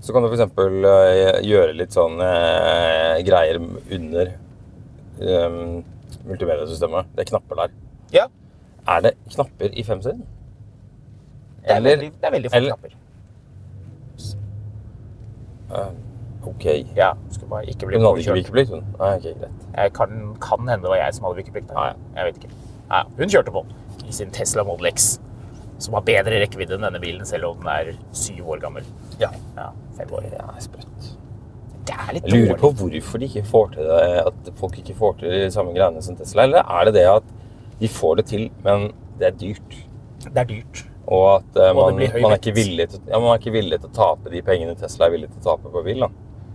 [0.00, 0.52] så kan du f.eks.
[0.56, 4.30] Uh, gjøre litt sånn eh, greier under
[5.20, 5.82] um,
[6.28, 7.10] multimediesystemet.
[7.16, 7.74] Det er knapper der.
[8.14, 8.26] Ja,
[8.88, 10.22] Er det knapper i 5-serien?
[11.60, 12.94] det er Eller- veldig, det er veldig få knapper.
[16.50, 16.64] OK.
[16.96, 18.38] Ja, skulle bare ikke bli Hun hadde ikke påkjørt.
[18.40, 18.84] vikeplikt, hun.
[18.98, 19.64] Nei, ok, greit.
[19.76, 21.70] Jeg kan, kan hende det var jeg som hadde vikeplikt.
[21.76, 21.94] Ja, ja.
[22.16, 22.54] Jeg vet ikke.
[22.90, 23.64] Ja, hun kjørte på
[24.08, 25.10] i sin Tesla Model X,
[25.78, 28.88] som har bedre rekkevidde enn denne bilen, selv om den er syv år gammel.
[29.20, 29.28] Ja.
[29.56, 30.26] Ja, fem år.
[30.32, 31.10] Det er sprøtt.
[31.90, 33.00] Det er litt Jeg lurer på dårlig.
[33.02, 36.16] hvorfor de ikke får til det, at folk ikke får til de samme greiene som
[36.16, 36.42] Tesla.
[36.48, 37.30] Eller er det det at
[37.80, 39.76] de får det til, men det er dyrt?
[40.24, 40.86] Det er dyrt.
[41.10, 43.80] Og at uh, man, og man, er ikke villig til, ja, man er ikke villig
[43.82, 46.04] til å tape de pengene Tesla er villig til å tape på bil.
[46.04, 46.10] da.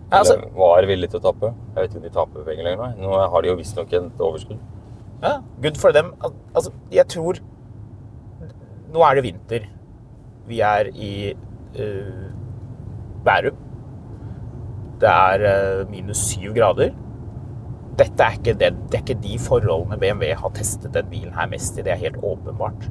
[0.05, 1.53] Eller altså- Eller var villig til å tape.
[1.75, 2.95] Jeg vet ikke om de taper penger lenger.
[3.01, 4.59] Nå har de jo visstnok et overskudd.
[5.23, 6.13] Ja, good for dem.
[6.23, 7.39] Al- Altså, jeg tror
[8.93, 9.65] Nå er det vinter.
[10.47, 12.31] Vi er i uh,
[13.25, 13.57] Bærum.
[15.01, 16.93] Det er uh, minus syv grader.
[17.99, 21.47] Dette er ikke, det, det er ikke de forholdene BMW har testet den bilen her
[21.51, 21.83] mest i.
[21.83, 22.87] Det er helt åpenbart.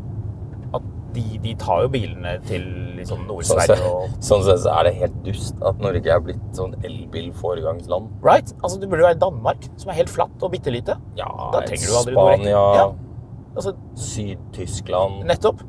[0.75, 0.83] At
[1.15, 2.65] de, de tar jo bilene til
[2.99, 6.75] liksom Nord-Sverige og sånn sett så er det helt dust at Norge er blitt sånn
[6.87, 8.11] elbil-foregangsland.
[8.25, 8.53] Right?
[8.63, 10.97] Altså, Du burde jo være Danmark, som er helt flatt og bitte lite.
[11.19, 12.87] Ja, Da trenger du aldri noe Spania, Ja.
[13.55, 15.61] Altså, Syd-Tyskland, nettopp.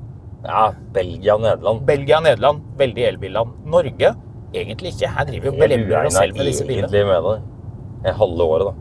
[0.46, 1.86] ja, Belgia, Nederland.
[1.86, 3.50] Belgia, Nederland, veldig elbilland.
[3.66, 4.16] Norge,
[4.54, 5.10] egentlig ikke.
[5.10, 6.88] Her driver vi og belemrer oss selv med disse bilene.
[6.90, 7.42] egentlig med det.
[8.06, 8.74] Eh, Halve året, da.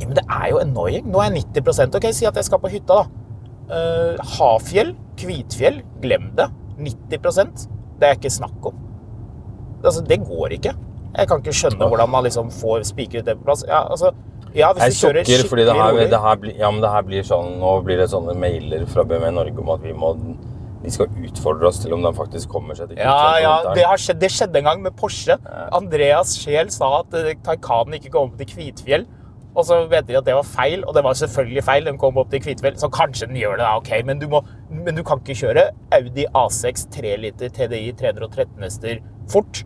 [0.00, 1.06] Ja, men det er jo annoying.
[1.12, 3.23] Nå er jeg 90 Ok, si at jeg skal på hytta, da.
[3.70, 6.50] Eh, Hafjell, Kvitfjell, glem det.
[6.78, 7.68] 90%
[8.00, 8.78] Det er ikke snakk om.
[9.84, 10.74] Altså, det går ikke.
[11.14, 13.62] Jeg kan ikke skjønne hvordan man liksom får spikret det på plass.
[13.68, 14.10] Ja, altså,
[14.54, 17.98] ja, Jeg sukker fordi det her, det her, ja, det her blir sånn Nå blir
[17.98, 20.12] det sånne mailer fra BMW Norge om at vi må
[20.84, 24.00] de skal utfordre oss til om de faktisk kommer seg til Ja, ja, det, har
[24.00, 25.38] skjedd, det skjedde en gang med Porsche.
[25.72, 29.06] Andreas Scheel sa at eh, Taycanen ikke kom til Kvitfjell.
[29.54, 31.86] Og så vet de at det var feil, og det var selvfølgelig feil.
[31.86, 33.92] Den kom opp til Kvitfjell, så kanskje den gjør det, da, ok.
[34.06, 34.40] Men du, må,
[34.70, 38.98] men du kan ikke kjøre Audi A6 3 liter TDI 313 hester
[39.30, 39.62] fort.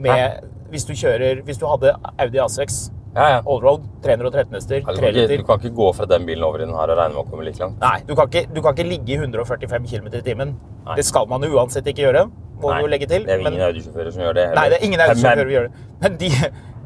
[0.00, 0.40] Med,
[0.72, 3.38] hvis, du kjører, hvis du hadde Audi A6 Ja, ja.
[3.42, 6.92] allroad 313 hester, du, du kan ikke gå fra den bilen over i den her
[6.92, 7.80] og regne med å komme like langt.
[7.82, 10.52] Nei, du kan, ikke, du kan ikke ligge i 145 km i timen.
[10.86, 10.96] Nei.
[11.00, 12.28] Det skal man uansett ikke gjøre,
[12.60, 13.26] må Nei, du legge til.
[13.26, 14.46] Det er jo men- ingen Audi-sjåfører som gjør det.
[14.54, 15.84] Nei, det er ingen Audi-sjåfører som gjør det.
[16.04, 16.30] Men de,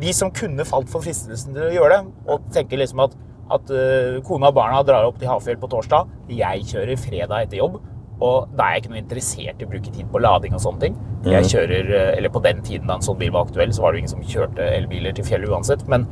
[0.00, 3.18] de som kunne falt for fristelsen til å gjøre det, og tenker liksom at,
[3.58, 7.60] at uh, kona og barna drar opp til Hafjell på torsdag, jeg kjører fredag etter
[7.60, 7.82] jobb,
[8.22, 10.84] og da er jeg ikke noe interessert i å bruke tid på lading og sånne
[10.84, 10.98] ting.
[11.26, 13.92] Jeg kjører, øh, eller på den tiden da en sånn bil var aktuell, så var
[13.92, 16.06] det jo ingen som kjørte elbiler til fjellet uansett, men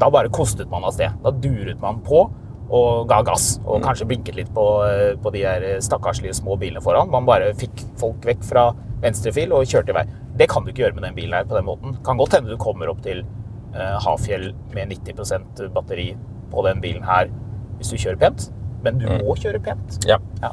[0.00, 1.14] da bare kostet man av sted.
[1.24, 2.26] Da duret man på
[2.66, 6.82] og ga gass, og kanskje blinket litt på, øh, på de der stakkarslige små bilene
[6.82, 7.12] foran.
[7.12, 8.72] Man bare fikk folk vekk fra
[9.04, 10.06] venstrefil og kjørte i vei.
[10.36, 11.96] Det kan du ikke gjøre med den bilen her på den måten.
[12.04, 13.22] Kan godt hende du kommer opp til
[13.76, 16.10] uh, Hafjell med 90% batteri
[16.50, 17.30] på den bilen her
[17.78, 18.50] hvis du kjører pent,
[18.84, 19.98] men du må kjøre pent.
[20.08, 20.18] Ja.
[20.42, 20.52] Ja.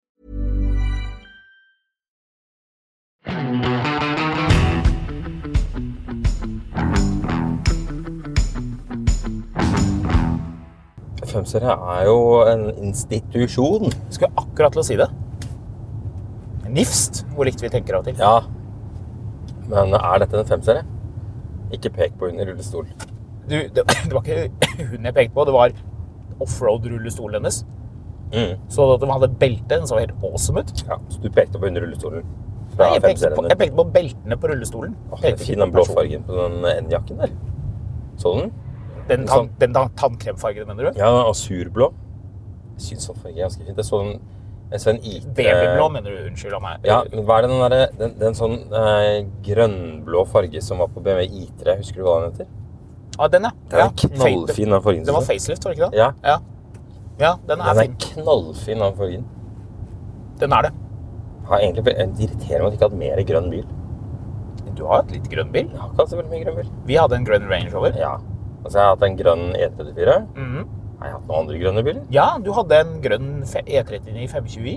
[11.31, 12.17] Femserie er jo
[12.47, 13.91] en institusjon.
[13.91, 15.07] Jeg skulle akkurat til å si det.
[16.71, 18.19] Nifst, hvor likt vi tenker av og til.
[18.19, 18.41] Ja.
[19.71, 20.85] Men er dette en femserie?
[21.75, 22.87] Ikke pek på hun i rullestol.
[23.47, 25.75] Du, det, det var ikke hun jeg pekte på, det var
[26.41, 27.61] offroad-rullestolen hennes.
[28.31, 28.55] Mm.
[28.71, 30.83] Så at de hadde belte, den så helt awesome ut.
[30.87, 32.27] Ja, så du pekte på hun i rullestolen?
[32.79, 34.93] Nei, jeg, pekte på, jeg pekte på beltene på rullestolen.
[35.11, 37.33] Åh, det den fine på blåfargen på den N-jakken der.
[38.21, 38.53] Så du den?
[39.09, 40.99] Den, tann, den tann, tannkremfargen, mener du?
[40.99, 41.91] Ja, den asurblå.
[42.77, 43.77] Jeg syns sånn farge er ganske fint.
[43.77, 44.21] Jeg så den
[44.71, 46.19] jeg så en IT Babyblå, mener du?
[46.29, 46.85] Unnskyld av meg.
[46.87, 50.87] Ja, men hva er det den derre den, den sånn eh, grønnblå farge som var
[50.93, 52.47] på BMW I3, husker du hva den heter?
[53.17, 53.51] Ah, den, ja.
[53.67, 53.89] Den er ja.
[54.05, 55.03] knallfin, den fargen.
[55.09, 55.99] Den var facelift, var det ikke det?
[55.99, 56.07] Ja.
[56.23, 56.37] Ja,
[57.19, 57.99] ja den er Den er fin.
[58.05, 59.27] knallfin, den fargen.
[60.39, 60.73] Den er det.
[61.49, 63.69] Ja, egentlig, det irriterer meg at jeg ikke har hatt mer grønn bil.
[64.79, 65.67] Du har et litt grønn bil.
[65.67, 66.71] Jeg har ikke hatt så veldig mye grønn bil.
[66.87, 67.99] Vi hadde en grønn Range Rover.
[67.99, 68.13] Ja.
[68.63, 70.17] Altså, jeg har hatt en grønn E34.
[70.35, 70.65] Mhm.
[71.01, 72.01] Har jeg hatt noen andre grønne biler?
[72.13, 74.75] Ja, du hadde en grønn fe- E39 520i.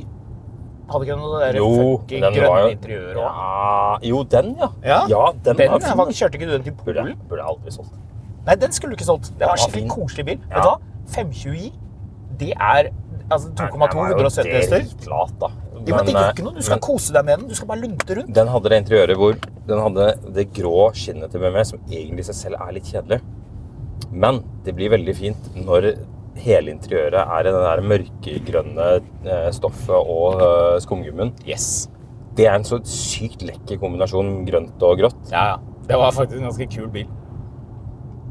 [0.88, 1.68] Hadde ikke noe der Jo,
[1.98, 3.24] funky grønne interiør òg?
[3.24, 4.68] ja, Jo, den, ja.
[5.08, 5.96] Ja, den, Den, var fin.
[5.96, 7.14] var- kjørte ikke du den til Polen?
[7.28, 7.92] burde jeg aldri solgt.
[8.46, 9.30] Nei, den skulle du ikke solgt.
[9.38, 10.38] Det var en skikkelig koselig bil.
[10.50, 10.56] Ja.
[10.56, 10.78] Vet du hva?
[11.14, 11.72] 520i,
[12.38, 12.90] det er
[13.30, 14.80] altså 2,2 170 hester.
[14.80, 15.48] Dritlat, da.
[15.86, 16.54] Jo, men det gjør ikke noe.
[16.54, 17.48] Du skal men kose deg med den.
[17.48, 18.32] Du skal bare lunte rundt.
[18.34, 19.34] Den hadde det interiøret hvor
[19.66, 23.20] den hadde det grå skinnet til BMW, som egentlig i seg selv er litt kjedelig.
[24.14, 25.90] Men det blir veldig fint når
[26.44, 28.86] hele interiøret er i det der mørkegrønne
[29.26, 30.40] eh, stoffet og
[30.82, 31.32] skumgummen.
[31.34, 31.34] skumgummien.
[31.48, 31.88] Yes.
[32.34, 35.20] Det er en så sykt lekker kombinasjon grønt og grått.
[35.30, 35.58] Ja, ja.
[35.84, 37.10] Det var faktisk en ganske kul bil.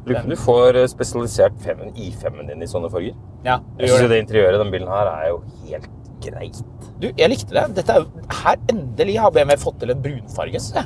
[0.03, 3.13] Lurer på du får eh, spesialisert femen, i5-en din i sånne farger.
[3.45, 4.15] Ja, du Jeg gjør synes det.
[4.15, 5.89] det interiøret i den bilen her er jo helt
[6.23, 6.59] greit.
[6.99, 7.63] Du, jeg likte det.
[7.77, 10.59] Dette er jo, her endelig har BMW fått til en brunfarge.
[10.59, 10.85] jeg.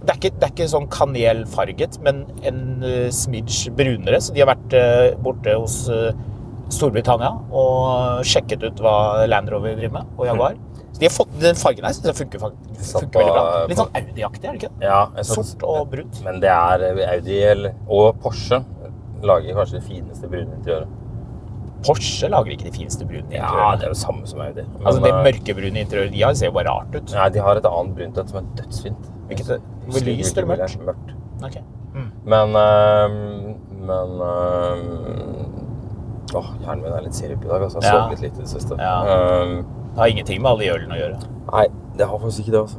[0.00, 4.20] Det er, ikke, det er ikke sånn kanelfarget, men en uh, smidge brunere.
[4.24, 6.14] Så de har vært eh, borte hos eh,
[6.72, 10.56] Storbritannia og sjekket ut hva Land Rover driver med, og Jaguar.
[10.90, 12.42] Så de har fått den fargen her, synes jeg funker,
[12.80, 13.44] satt funker veldig bra.
[13.70, 14.88] Litt sånn Audi-aktig, er det ikke det?
[14.88, 16.22] Ja, Sort og brunt.
[16.26, 17.38] Men det er eh, Audi
[17.86, 18.62] og Porsche
[19.26, 20.98] lager kanskje det fineste brune interiøret.
[21.84, 24.64] Porsche lager ikke de fineste brune Ja, det er jo samme som Audi.
[24.66, 27.16] Men, altså, det eh, mørkebrune interiøret de har, ser jo bare rart ut.
[27.16, 29.10] Nei, de har et annet brunt et som er dødsfint.
[29.30, 29.48] Hvilket
[29.88, 30.78] lyst er- lyst eller mørkt?
[30.86, 31.08] Mørkt.
[31.54, 32.10] det Mm.
[32.24, 33.08] Men uh,
[33.80, 34.78] Men uh,
[36.38, 37.62] Åh, hjernen min er litt sirup i dag.
[37.66, 37.78] Altså.
[37.82, 37.98] Jeg Ja.
[38.04, 38.74] sovet litt lite i det siste.
[38.78, 38.96] Ja.
[39.42, 39.52] Um,
[39.90, 41.18] Det har ingenting med alle de ølene å gjøre.
[41.52, 41.66] nei,
[41.98, 42.78] det har faktisk ikke det, altså.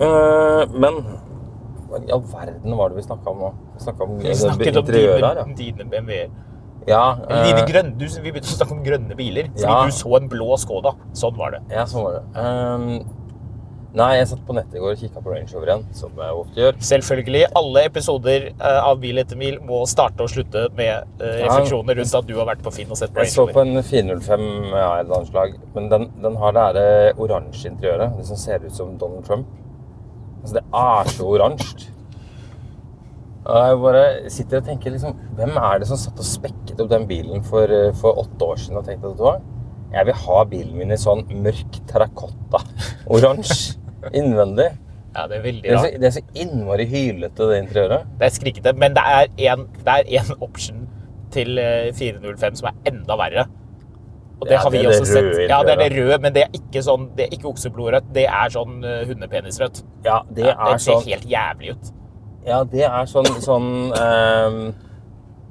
[0.00, 0.94] Uh, men
[1.90, 3.52] hva i all verden var det vi snakka om nå?
[3.76, 5.44] Vi snakka om Vi snakket om dine, ja.
[5.54, 6.28] dine, BMW-er.
[6.88, 9.84] Ja, dine øh, grønne, du, vi begynte å snakke om grønne biler, fordi Ja.
[9.84, 10.90] du så en blå Skoda.
[11.12, 11.60] Sånn var det.
[11.70, 12.22] ja, sånn var det.
[12.34, 13.04] Øhm,
[13.96, 16.38] nei, jeg satt på nettet i går og kikka på Range Rover igjen, som jeg
[16.42, 16.76] ofte gjør.
[16.90, 22.00] Selvfølgelig, alle episoder eh, av Bil etter mil må starte og slutte med eh, refleksjoner
[22.00, 23.50] rundt at du har vært på Finn og sett på Range Rover.
[23.50, 27.22] Jeg så på en 405 ja, et annet slag, men den, den har det her
[27.26, 28.18] oransje interiøret.
[28.20, 29.48] Det som ser ut som Donald Trump.
[30.40, 31.94] Altså, det er så oransje.
[33.40, 36.90] Og Jeg bare sitter og tenker liksom, Hvem er det som satt og spekket opp
[36.92, 39.40] den bilen for, eh, for åtte år siden og tenkte at det var
[39.90, 43.74] jeg vil ha bilen min i sånn mørk terrakotta-oransje
[44.12, 44.68] innvendig?
[45.10, 48.04] Ja, det er veldig Det er, så, det er så innmari hylete, det interiøret.
[48.20, 49.56] Det er skrikete, men det er er
[50.20, 50.84] en option
[51.34, 53.44] til eh, 405 som er enda verre.
[54.40, 55.50] Og det Ja, har vi det er også det sett.
[55.50, 58.04] Ja, det er det røde, men det er ikke sånn, det er ikke okseblodrødt.
[58.14, 59.82] Det er sånn uh, hundepenisrødt.
[60.06, 61.84] Ja, det Ja, er det ser sånn helt jævlig ut.
[62.46, 64.72] Ja, det er sånn sånn ehm,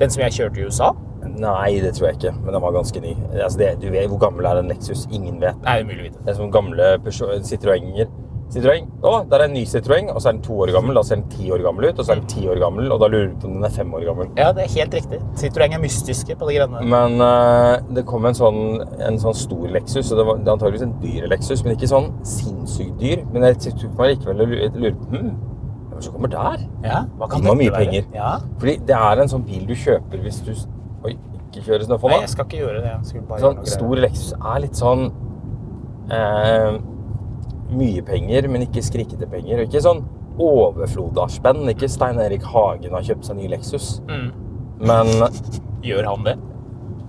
[0.00, 0.92] Den som jeg kjørte i USA.
[1.22, 3.14] Nei, det tror jeg ikke, men den var ganske ny.
[3.36, 5.06] Altså, det, du vet, hvor gammel er en Lexus?
[5.12, 5.56] Ingen vet.
[5.62, 6.20] Nei, det er mulig å vite.
[6.26, 8.10] Det er som gamle Peugeot- Citroënger.
[8.52, 8.84] Citroën.
[9.00, 10.98] Å, der er en ny Citroën, og så er den to år gammel.
[10.98, 12.98] Da ser den ti år gammel ut, og så er den ti år gammel, og
[13.00, 14.28] da lurer du på om den er fem år gammel.
[14.36, 15.20] Ja, det er helt riktig.
[15.40, 16.82] Citroën er mystiske på de greiene.
[16.92, 18.60] Men uh, det kom en sånn,
[19.08, 22.10] en sånn stor Lexus, og det var det antageligvis en dyr Lexus, men ikke sånn
[22.28, 23.24] sinnssykt dyr.
[23.32, 25.32] Men jeg tok meg likevel lurte på hm,
[25.88, 26.68] hvem som kommer der?
[26.84, 27.86] Ja, hva kan det mye være?
[27.86, 28.12] penger.
[28.20, 28.34] Ja.
[28.60, 30.52] Fordi det er en sånn bil du kjøper hvis du
[31.04, 31.16] Oi,
[31.50, 32.92] ikke kjøre Nei, jeg skal ikke gjøre det.
[32.92, 35.04] Jeg skulle bare Sånn gjøre noe stor Lexus er litt sånn
[36.12, 36.78] eh,
[37.72, 39.62] Mye penger, men ikke skrikete penger.
[39.62, 40.02] Og ikke sånn
[40.42, 41.64] overflod av spenn.
[41.72, 43.94] Ikke Stein Erik Hagen har kjøpt seg ny Lexus.
[44.08, 44.30] Mm.
[44.82, 45.12] Men.
[45.82, 46.36] Gjør han det?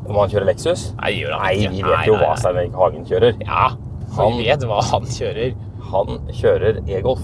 [0.10, 2.34] om han kjører Lexus Nei, gjør han Nei, vi vet Nei, jo nei, hva.
[2.40, 3.38] Stein Erik Hagen kjører.
[3.44, 3.70] Ja,
[4.18, 5.56] Han- vi vet hva han kjører.
[5.94, 7.24] Han kjører e-golf.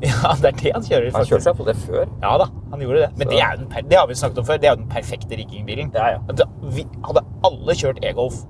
[0.08, 1.44] Ja, det er det han kjører, Han kjørte faktisk.
[1.44, 2.06] seg på det før.
[2.22, 3.10] Ja da, han gjorde det.
[3.20, 3.40] Men det,
[3.74, 4.56] den det har vi snakket om før.
[4.62, 5.90] Det er jo den perfekte riggingbilen.
[5.94, 6.46] Ja, ja.
[6.76, 8.40] Vi hadde alle kjørt e-golf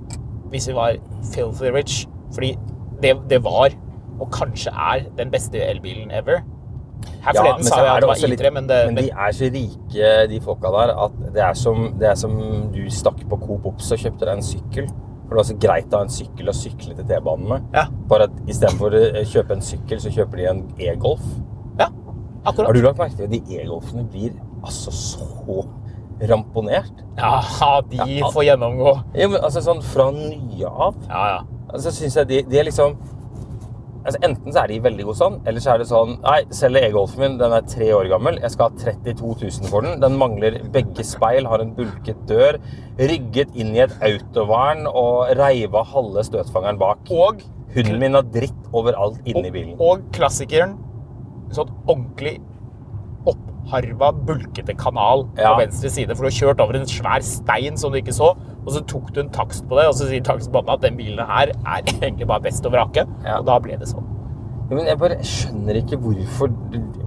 [0.51, 0.97] hvis vi var
[1.33, 2.05] filthy rich.
[2.35, 2.53] Fordi
[3.03, 3.75] det, det var,
[4.21, 6.43] og kanskje er, den beste elbilen ever.
[7.25, 9.33] Her Ja, forleden sa jeg at det var litt- I3, men det men, de er
[9.33, 12.35] så rike, de folka der, at det er som, det er som
[12.75, 14.91] du stakk på Coop Ops og kjøpte deg en sykkel.
[15.31, 17.67] For det var så greit å ha en sykkel å sykle til T-banen med.
[17.77, 17.85] Ja.
[18.11, 21.23] Bare at istedenfor å kjøpe en sykkel, så kjøper de en e-golf.
[21.79, 21.87] Ja,
[22.43, 22.67] akkurat.
[22.67, 24.35] Har du lagt merke til at de e-golfene blir
[24.67, 25.61] altså så
[26.27, 27.05] ramponert?
[27.17, 27.39] Ja,
[27.93, 28.27] de Ja.
[28.35, 28.97] får gjennomgå.
[29.15, 30.99] Ja, men altså sånn fra nye av.
[31.09, 31.41] Ja, ja.
[31.73, 32.97] Altså synes jeg de, de er liksom
[34.11, 36.87] altså Enten så er de veldig gode sånn, eller så er det sånn Nei, selger
[36.89, 38.41] e-golfen min, den er tre år gammel.
[38.43, 40.01] Jeg skal ha 32 000 for den.
[40.03, 42.61] Den mangler begge speil, har en bulket dør.
[43.01, 47.11] Rygget inn i et autovern og reiv av halve støtfangeren bak.
[47.15, 49.77] Og, Hunden min har dritt overalt inni bilen.
[49.79, 50.73] og klassikeren,
[51.55, 52.41] sånn ordentlig
[53.71, 55.55] oppharva, bulkete kanal Ja.
[55.55, 58.37] på venstre side, for du har kjørt over en svær stein som du ikke så,
[58.67, 61.19] og så tok du en takst på det, og så sier takstmannen at den bilen
[61.27, 63.39] her er egentlig bare best å vrake, Ja.
[63.39, 64.05] og da ble det sånn.
[64.71, 66.49] Ja, Men jeg bare skjønner ikke hvorfor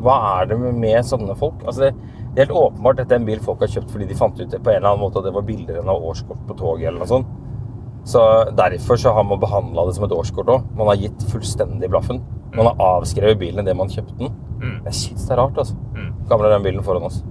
[0.04, 1.64] Hva er det med, sånne folk?
[1.66, 1.94] Altså det,
[2.36, 4.38] det er helt åpenbart at det er en bil folk har kjøpt fordi de fant
[4.42, 6.42] ut det på en eller annen måte at det var billigere enn å ha årskort
[6.48, 7.26] på toget eller noe sånt.
[8.04, 8.20] Så
[8.58, 10.66] derfor så har man behandla det som et årskort òg.
[10.76, 12.20] Man har gitt fullstendig blaffen.
[12.54, 14.36] Man har avskrevet bilen idet det man kjøpte den.
[14.86, 15.76] Jeg syns det er rart, altså.
[16.30, 17.24] Gammel er den bilen foran oss.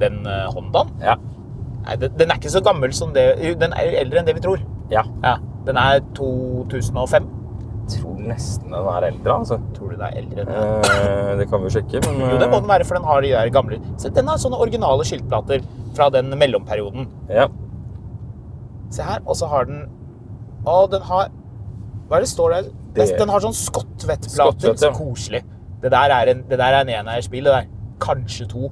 [0.00, 1.16] Den uh, Hondaen, Ja.
[1.86, 3.26] nei, den, den er ikke så gammel som det,
[3.60, 4.60] den er eldre enn det vi tror.
[4.90, 5.02] Ja.
[5.22, 7.26] Ja, den er 2005.
[7.86, 9.58] Jeg tror nesten den er eldre, altså.
[9.76, 10.90] Tror du den er eldre enn det?
[10.96, 13.20] Eh, det kan vi jo sjekke, men Jo, det må den være, for den har
[13.22, 13.78] de der gamle.
[14.00, 15.62] Se, den har sånne originale skiltplater
[15.94, 17.06] fra den mellomperioden.
[17.28, 17.46] eh, Ja.
[18.90, 19.84] Se her, og så har den
[20.66, 21.28] Å, den har
[22.08, 22.62] Hva er det står der?
[22.94, 24.30] Det- Den har sånn skottvettplater.
[24.30, 24.90] Skottvett, ja.
[24.90, 25.42] Så koselig.
[25.82, 27.44] Det der er en, det der er en eneierspill.
[27.44, 27.72] det der.
[28.00, 28.70] Kanskje to.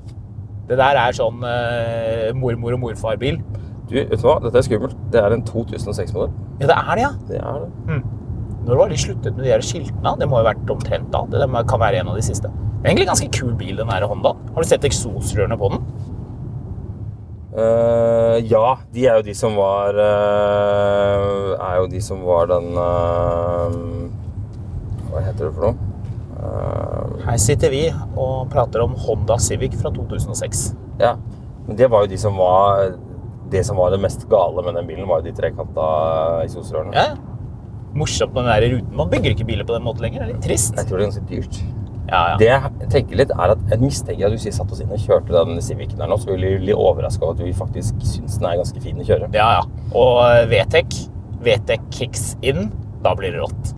[0.69, 3.39] Det der er sånn uh, mormor- og morfar-bil.
[3.89, 4.39] Du, vet du hva?
[4.41, 4.97] Dette er skummelt.
[5.13, 6.33] Det er en 2006-modell.
[6.61, 7.13] Ja, det er det, ja.
[7.29, 8.03] Det er det.
[8.65, 10.15] Når var de sluttet med de der skiltene?
[10.21, 11.21] Det må jo ha vært omtrent da.
[11.29, 12.49] Det kan være en av de siste.
[12.49, 14.33] Det er egentlig en ganske kul bil, den der Honda.
[14.55, 15.85] Har du sett eksosrørene på den?
[17.55, 22.73] Uh, ja, de er jo de som var uh, Er jo de som var den
[22.75, 23.77] uh,
[25.07, 25.84] Hva heter det for noe?
[26.55, 27.83] Eh, Her sitter vi
[28.17, 30.75] og prater om Honda Civic fra 2006.
[31.03, 31.17] ja.
[31.67, 32.91] Men det var jo de som var
[33.51, 35.85] Det som var det mest gale med den bilen, var jo de trekanta
[36.45, 36.93] eksosrørene.
[36.97, 37.17] Ja, ja.
[37.95, 38.97] Morsomt med den der ruten.
[38.97, 40.25] Man bygger ikke biler på den måten lenger.
[40.25, 40.75] Det er litt trist.
[40.77, 41.59] Jeg tror det er ganske dyrt.
[42.09, 42.37] Ja, ja.
[42.41, 44.99] Det jeg tenker litt er at Jeg mistenker at hvis vi satt oss inn og
[45.01, 48.37] kjørte den Civicen her nå, så ville vi bli overraska over at vi faktisk syns
[48.41, 49.31] den er ganske fin å kjøre.
[49.33, 49.63] ja, ja.
[49.95, 50.99] Og eh, VTEC,
[51.47, 52.69] VTEC kicks in,
[53.05, 53.73] da blir det rått.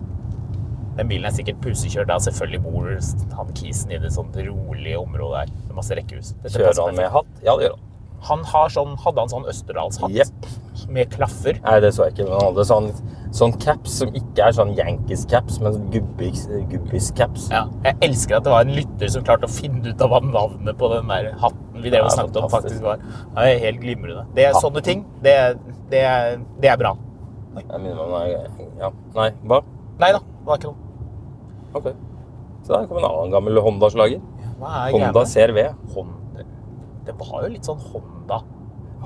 [0.97, 2.07] Den bilen er sikkert pusekjørt.
[2.09, 2.87] Da selvfølgelig bor
[3.37, 6.33] han kisen i det sånt rolige området her med masse rekkehus.
[6.43, 7.35] Dette Kjører han med hatt?
[7.45, 7.83] Ja, det gjør han.
[8.27, 10.45] Han har sånn, hadde han sånn Østerdalshatt Yep.
[10.89, 11.59] med klaffer.
[11.61, 12.25] Nei, det så jeg ikke.
[12.25, 12.87] Men han hadde sånn,
[13.37, 17.45] sånn caps som ikke er sånn Yankees-caps, men gubbis- gubbis-caps.
[17.53, 17.67] Ja.
[17.85, 20.79] Jeg elsker at det var en lytter som klarte å finne ut av hva navnet
[20.81, 22.97] på den der hatten vi drev og snakket om, faktisk var.
[23.37, 24.25] Det er helt glimrende.
[24.33, 25.05] Det er sånne ting.
[25.21, 25.37] Det,
[25.93, 26.01] det,
[26.65, 26.95] det er bra.
[27.57, 28.91] Jeg minner meg om ja.
[29.13, 29.61] Nei, hva?
[30.01, 30.83] Nei da, det var ikke noe.
[31.77, 31.91] Ok.
[32.65, 34.21] Så der kom en annen gammel Honda-slager.
[34.57, 35.23] Er Honda?
[35.29, 35.63] CRV.
[35.95, 36.45] Honda.
[37.07, 38.41] Det var jo litt sånn Honda.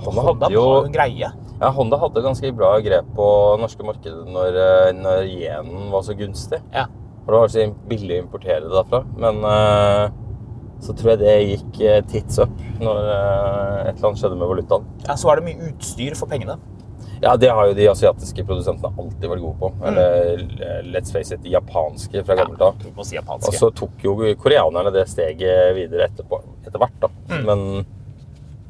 [0.02, 1.30] Honda Honda hadde jo en greie.
[1.62, 3.28] Ja, Honda hadde ganske bra grep på
[3.62, 6.62] norske markedet når, eh, når yenen var så gunstig.
[6.74, 6.88] Ja.
[7.22, 9.04] For det var så billig å importere det derfra.
[9.22, 10.08] Men uh,
[10.82, 14.50] så tror jeg det gikk eh, tits up når uh, et eller annet skjedde med
[14.50, 14.88] valutaen.
[15.06, 16.58] ja, så var det mye utstyr for pengene.
[17.22, 19.70] Ja, det har jo de asiatiske produsentene alltid vært gode på.
[19.78, 19.88] Mm.
[19.92, 22.82] Eller eh, let's face it, de japanske fra gammelt av.
[22.82, 26.96] Ja, si Og så tok jo koreanerne det steget videre etterpå, etter hvert.
[27.04, 27.12] da.
[27.30, 27.44] Mm.
[27.46, 27.66] Men,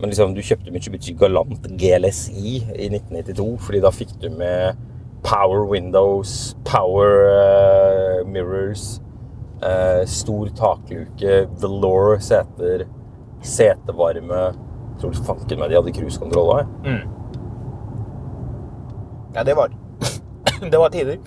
[0.02, 4.82] men liksom, du kjøpte Mitsubishi Galant GLSI i 1992, fordi da fikk du med
[5.24, 9.00] power windows, power uh, mirrors,
[9.64, 12.84] uh, stor takluke, velour seter,
[13.48, 14.44] setevarme.
[15.00, 16.78] Tror fanken meg de hadde cruisekontroll òg.
[19.36, 19.72] Ja, det var
[20.72, 21.17] Det var tider.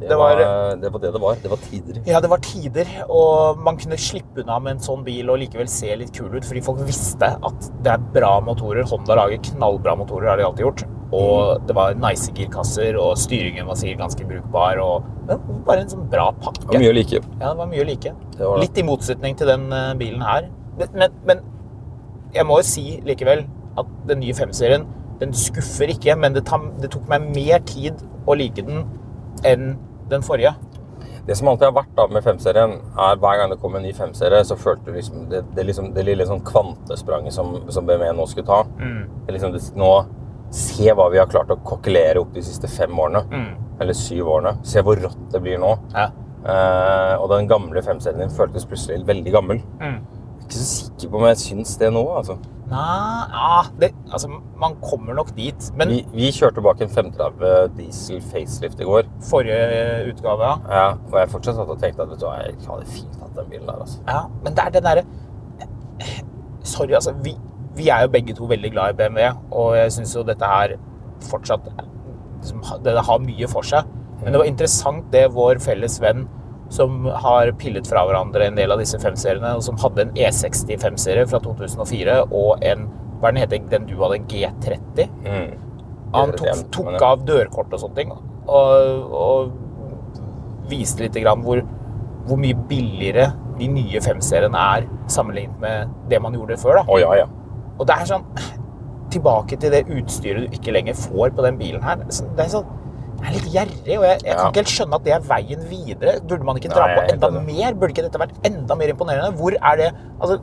[0.00, 1.36] Det, Det var, var- det var det det var.
[1.42, 2.00] Det var tider.
[2.06, 5.68] Ja, det var tider, og man kunne slippe unna med en sånn bil og likevel
[5.70, 8.82] se litt kul ut, fordi folk visste at det er bra motorer.
[8.90, 10.82] Honda lager knallbra motorer, har de alltid gjort.
[11.14, 15.06] Og det var nice girkasser, og styringen var sikkert ganske brukbar, og
[15.68, 16.64] bare en sånn bra pakke.
[16.66, 17.20] Det var mye like.
[17.38, 18.14] Ja, det var mye like.
[18.40, 18.58] Var.
[18.64, 20.50] Litt i motsetning til den eh, bilen her.
[20.80, 21.44] Men, men, men
[22.34, 23.44] jeg må jo si likevel
[23.78, 24.88] at den nye 5-serien,
[25.20, 28.84] den skuffer ikke, men det, tok meg mer tid å like den
[29.46, 29.74] enn
[30.10, 30.54] den forrige.
[31.24, 33.94] Det som alltid har vært da med 5-serien, er hver gang det kom en ny
[33.96, 38.12] 5-serie, så følte du liksom det, det, liksom, det lille sånn kvantespranget som, som BMW
[38.12, 38.60] nå skulle ta.
[39.24, 39.94] Er liksom nå
[40.54, 43.24] Se hva vi har klart å kokkelere opp de siste fem årene.
[43.82, 44.52] Eller syv årene.
[44.62, 45.72] Se hvor rått det blir nå.
[45.90, 46.04] Ja.
[46.44, 49.62] Uh, og den gamle 5-serien din føltes plutselig veldig gammel.
[49.80, 52.04] Jeg er ikke så sikker på om jeg syns det nå.
[52.20, 52.36] altså.
[52.74, 55.68] Nei, ja, det, altså, man kommer nok dit.
[55.78, 59.06] Men Vi, vi kjørte bak en 530 diesel facelift i går.
[59.30, 59.60] forrige
[60.10, 60.56] utgave, ja.
[60.74, 63.50] Ja, og jeg fortsatt satt og tenkte at vet du jeg hadde fint hatt den
[63.52, 63.80] bilen der.
[63.86, 64.00] altså.
[64.08, 64.22] ja.
[64.42, 65.04] Men det er den derre
[66.64, 67.12] Sorry, altså.
[67.22, 67.36] Vi,
[67.76, 70.74] vi er jo begge to veldig glad i BMW, og jeg syns jo dette her
[71.30, 71.66] fortsatt
[72.40, 73.84] liksom, Det har mye for seg.
[74.22, 76.24] Men det var interessant det vår felles venn
[76.74, 80.80] som har pillet fra hverandre en del av disse femseriene, og som hadde en E60
[80.82, 82.88] femserie fra 2004 og en
[83.20, 85.06] hva den heter, den du hadde, en G30.
[85.24, 85.52] Mm.
[86.14, 88.12] Han tok, tok av dørkort og sånne ting,
[88.44, 89.54] og, og
[90.70, 91.62] viste litt grann hvor,
[92.28, 96.80] hvor mye billigere de nye femseriene er sammenlignet med det man gjorde før.
[96.80, 96.84] Da.
[96.90, 97.30] Oh, ja, ja.
[97.78, 98.28] Og det er sånn
[99.14, 102.00] Tilbake til det utstyret du ikke lenger får på den bilen her.
[102.02, 102.83] Det er sånn jeg
[103.28, 104.36] er litt gjerrig, og jeg, jeg Ja.
[104.38, 106.14] kan ikke helt skjønne at det er veien videre.
[106.24, 107.74] Burde man ikke dra Nei, på enda mer?
[107.74, 109.32] Burde ikke dette vært enda mer imponerende?
[109.38, 110.38] Hvor er det Altså,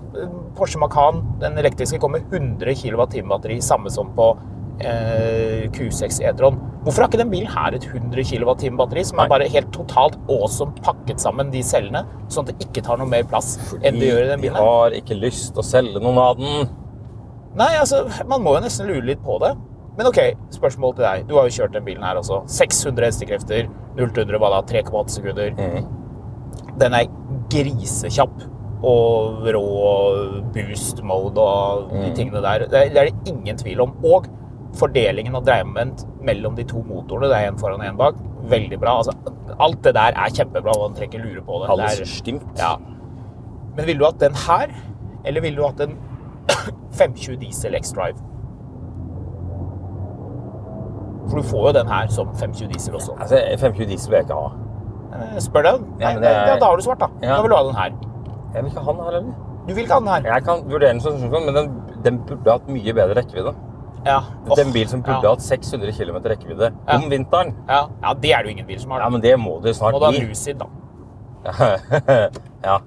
[0.55, 4.38] Porsche Macan, den elektriske, kommer 100 kWh batteri, samme som på
[4.82, 6.57] eh, Q6 E-tron.
[6.84, 9.25] Hvorfor har ikke den bilen her et 100 kWh batteri, som Nei.
[9.25, 13.07] er bare helt totalt awesome pakket sammen, de cellene, sånn at det ikke tar noe
[13.09, 14.55] mer plass enn det gjør i den bilen?
[14.57, 14.63] her?
[14.65, 16.69] har ikke lyst til å selge noen av den.
[17.55, 19.53] Nei, altså, man må jo nesten lure litt på det.
[19.97, 20.19] Men ok,
[20.55, 21.25] spørsmål til deg.
[21.27, 22.41] Du har jo kjørt den bilen her også.
[22.47, 23.67] 600 hestekrefter,
[23.97, 24.61] 0-100 var da?
[24.71, 25.51] 3,8 sekunder.
[26.79, 27.09] Den er
[27.51, 28.45] grisekjapp
[28.87, 29.63] og rå
[30.55, 32.65] boost mode og de tingene der.
[32.71, 33.97] Det er, det er det ingen tvil om.
[34.07, 34.29] Og
[34.79, 38.79] fordelingen av dreiemoment mellom de to motorene, det er en foran og en bak, veldig
[38.79, 38.95] bra.
[39.01, 41.69] Altså, alt det der er kjempebra, man trenger ikke lure på det.
[41.75, 42.71] Alles det er, ja.
[43.75, 44.71] Men ville du hatt den her,
[45.27, 45.97] eller ville du hatt en
[46.95, 48.30] 520 diesel X-Drive?
[51.30, 53.15] For du får jo den her som 520 diesel også.
[53.19, 54.51] Altså, 520 diesel vil jeg ikke ha.
[55.11, 55.82] Eh, Spør deg.
[55.99, 57.07] Nei, ja, det er- ja, da har du svart, da.
[57.22, 57.36] Ja.
[57.36, 57.91] Da vil du ha den her.
[58.53, 59.34] Jeg vil ikke ha den her heller.
[59.67, 60.34] Du vil ikke ha den her.
[60.34, 63.53] Jeg kan vurdere den som sånn, men den, den burde hatt mye bedre rekkevidde.
[64.05, 64.17] Ja.
[64.49, 65.30] Oh, den en bil som burde ja.
[65.36, 67.53] hatt 600 km rekkevidde om vinteren.
[67.69, 67.84] Ja.
[68.01, 69.03] ja, det er det jo ingen bil som har.
[69.05, 70.11] Ja, men det må du snart Må du ha.
[70.11, 70.65] Lucid, da.
[72.69, 72.80] ja.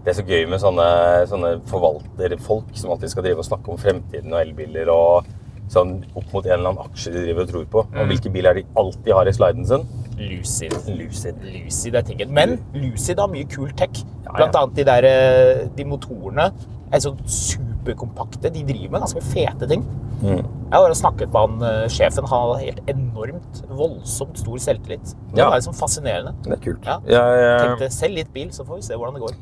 [0.00, 0.86] Det er så gøy med sånne,
[1.28, 5.28] sånne forvalterfolk som alltid skal drive og snakke om fremtiden og elbiler og
[5.70, 7.84] sånn opp mot en eller annen aksje de driver og tror på.
[7.92, 7.98] Mm.
[8.02, 9.84] Og hvilke biler er de alltid har i sliden sin?
[10.20, 10.74] Lucid.
[10.98, 11.38] Lucid.
[11.46, 12.32] Lucid er tingen.
[12.36, 14.02] Men Lucid har mye kul tech.
[14.30, 16.50] Blant annet de der eh, de motorene
[16.90, 18.50] er sånn superkompakte.
[18.52, 19.84] De driver med ganske fete ting.
[20.20, 20.42] Mm.
[20.42, 22.26] Jeg har snakket med han eh, sjefen.
[22.28, 25.14] Han har helt enormt, voldsomt stor selvtillit.
[25.32, 25.48] Det Ja.
[25.48, 26.34] er liksom fascinerende.
[26.44, 26.84] Det er kult.
[26.84, 26.98] Ja.
[27.06, 29.38] Jeg, eh, Tenkte selv litt bil, så får vi se hvordan det går.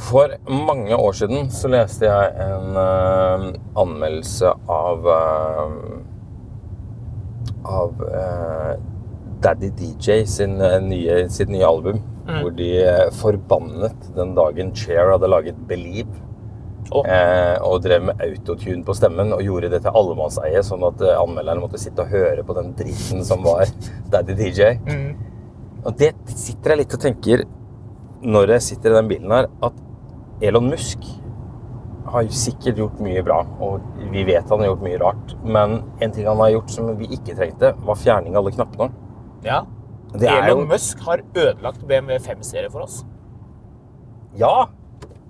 [0.00, 5.74] For mange år siden så leste jeg en uh, anmeldelse av uh,
[7.68, 8.72] av uh,
[9.44, 12.00] Daddy DJ sin, nye, sitt nye album.
[12.30, 12.68] Hvor de
[13.18, 16.20] forbannet den dagen Cher hadde laget 'Believe'.
[16.94, 17.06] Oh.
[17.66, 21.80] Og drev med autotune på stemmen og gjorde det til allemannseie, sånn at anmelderne måtte
[21.82, 23.66] sitte og høre på den dritten som var
[24.12, 24.76] Daddy DJ.
[25.84, 27.44] Og det sitter jeg litt og tenker
[28.20, 29.76] når jeg sitter i den bilen her, at
[30.40, 31.04] Elon Musk
[32.10, 35.34] har sikkert gjort mye bra, og vi vet han har gjort mye rart.
[35.44, 38.90] Men en ting han har gjort som vi ikke trengte, var fjerning av alle knappene.
[39.46, 39.60] Ja.
[40.16, 43.04] Det Elon jo- Musk har ødelagt BMW 5-serie for oss.
[44.36, 44.66] Ja!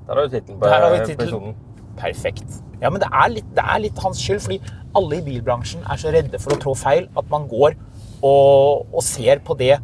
[0.06, 0.66] Der har du tittelen på
[1.12, 1.54] episoden.
[2.00, 2.62] Perfekt.
[2.80, 4.60] Ja, men det er, litt, det er litt hans skyld, fordi
[4.96, 7.76] alle i bilbransjen er så redde for å trå feil at man går
[8.22, 9.76] og, og ser på det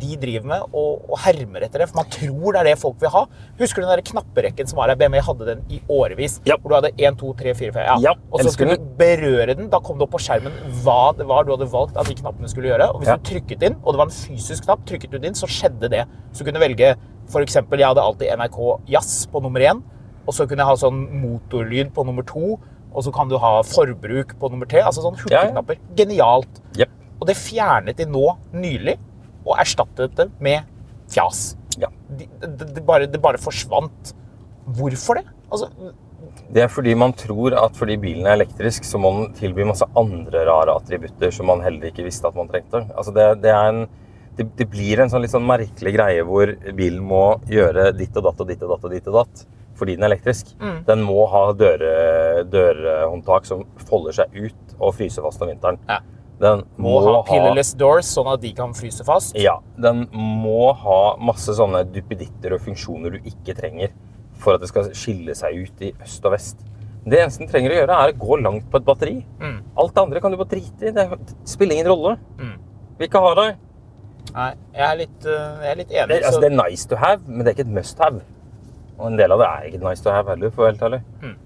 [0.00, 1.88] de driver med, og, og hermer etter det.
[1.90, 3.22] For man tror det er det folk vil ha.
[3.60, 4.98] Husker du den der knapperekken som var her?
[5.00, 6.38] BMW hadde den i årevis.
[6.48, 6.56] Ja.
[6.60, 7.96] Hvor du hadde 1, 2, 3, 4, 5 ja.
[8.10, 9.70] Ja, Og så skulle du berøre den.
[9.72, 12.50] Da kom det opp på skjermen hva det var du hadde valgt at de knappene
[12.52, 12.90] skulle gjøre.
[12.94, 13.16] Og hvis Ja.
[13.16, 16.04] du trykket inn, og det var en fysisk knapp, trykket du inn, så skjedde det.
[16.32, 16.94] Så du kunne velge
[17.30, 18.58] for eksempel, jeg hadde alltid NRK
[18.90, 19.82] Jazz på nummer én.
[20.26, 22.58] Og så kunne jeg ha sånn motorlyd på nummer to.
[22.90, 24.82] Og så kan du ha forbruk på nummer tre.
[24.82, 25.78] Altså sånn hurtigknapper.
[25.96, 26.60] Genialt.
[26.76, 26.90] Yep.
[27.20, 28.24] Og det fjernet de nå
[28.56, 28.96] nylig,
[29.44, 30.68] og erstattet det med
[31.10, 31.54] fjas.
[31.80, 31.90] Ja.
[32.08, 34.14] De, det, det, bare, det bare forsvant.
[34.76, 35.26] Hvorfor det?
[35.50, 35.70] Altså,
[36.50, 39.86] Det er fordi man tror at fordi bilen er elektrisk, så må den tilby masse
[39.98, 42.84] andre rare attributter som man heller ikke visste at man trengte.
[42.94, 43.86] Altså det, det, er en,
[44.38, 48.28] det, det blir en sånn litt sånn merkelig greie hvor bilen må gjøre ditt og
[48.28, 49.48] datt og ditt og datt og ditt og datt
[49.80, 50.50] fordi den er elektrisk.
[50.60, 50.80] Mm.
[50.84, 55.78] Den må ha dørehåndtak som folder seg ut og fryser fast om vinteren.
[55.88, 56.02] Ja.
[56.40, 59.36] Den må ha pillarless doors, sånn at de kan fryse fast.
[59.36, 63.90] ja, den må ha masse sånne duppeditter og funksjoner du ikke trenger
[64.40, 66.64] for at det skal skille seg ut i øst og vest.
[67.04, 69.18] Det eneste den trenger å gjøre, er å gå langt på et batteri.
[69.40, 69.58] Mm.
[69.76, 70.90] Alt det andre kan du bare drite i.
[70.96, 71.04] Det
[71.48, 72.16] spiller ingen rolle.
[72.38, 72.56] Mm.
[72.98, 73.56] Vil ikke ha deg.
[74.34, 76.08] Nei, jeg er litt, øh, jeg er litt enig.
[76.08, 78.20] Det, altså, så- det er nice to have, men det er ikke et must have.
[78.98, 80.86] Og en del av det er ikke nice to have heller, for å være helt
[80.88, 81.02] ærlig.
[81.22, 81.36] Mm.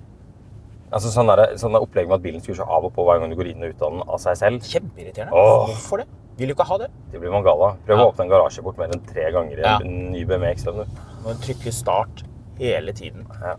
[0.94, 3.18] Altså sånn der, sånn der opplegg med at bilen skrur seg av og på hver
[3.20, 4.60] gang du går inn og ut av den av seg selv.
[4.70, 5.32] Kjempeirriterende.
[5.34, 5.64] Åh.
[5.72, 6.06] Hvorfor det?
[6.38, 6.88] Vil du ikke ha det?
[7.12, 7.76] Det blir man gal av.
[7.86, 8.04] Prøv Ja.
[8.04, 9.78] å åpne en garasje bort mer enn tre ganger i Ja.
[9.82, 10.74] en ny BMW X5.
[10.76, 10.84] du.
[11.24, 12.22] Må trykke start
[12.58, 13.26] hele tiden.
[13.42, 13.56] Ja.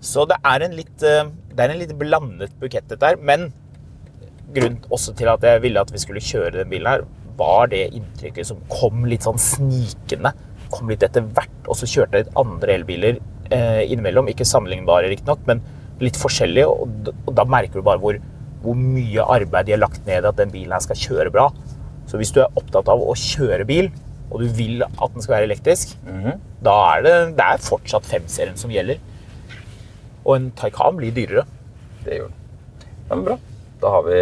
[0.00, 3.16] Så det er en litt, eh, det er en litt blandet bukett dette her.
[3.16, 3.52] Men
[4.52, 7.02] grunnen også til at jeg ville at vi skulle kjøre den bilen her,
[7.38, 10.32] var det inntrykket som kom litt sånn snikende.
[10.70, 11.48] Kom litt etter hvert.
[11.68, 13.18] Og så kjørte jeg litt andre elbiler
[13.50, 14.28] eh, innimellom.
[14.28, 15.62] Ikke sammenlignbare, riktignok, men
[16.00, 18.18] litt forskjellig, Og, og da merker du bare hvor,
[18.62, 21.48] hvor mye arbeid de har lagt ned i at den bilen her skal kjøre bra.
[22.08, 23.90] Så hvis du er opptatt av å kjøre bil,
[24.30, 25.94] og du vil at den skal være elektrisk,
[26.64, 28.98] da er det, det er fortsatt 5-serien som gjelder.
[30.24, 31.44] Og en Taycan blir dyrere.
[32.04, 32.34] Det gjør den.
[33.08, 33.38] Ja, men bra.
[33.80, 34.18] Da har, vi,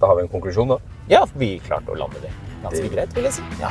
[0.00, 0.78] da har vi en konklusjon, da.
[1.12, 2.32] Ja, vi klarte å lande det
[2.64, 3.44] ganske greit, vil jeg si.
[3.60, 3.70] Ja.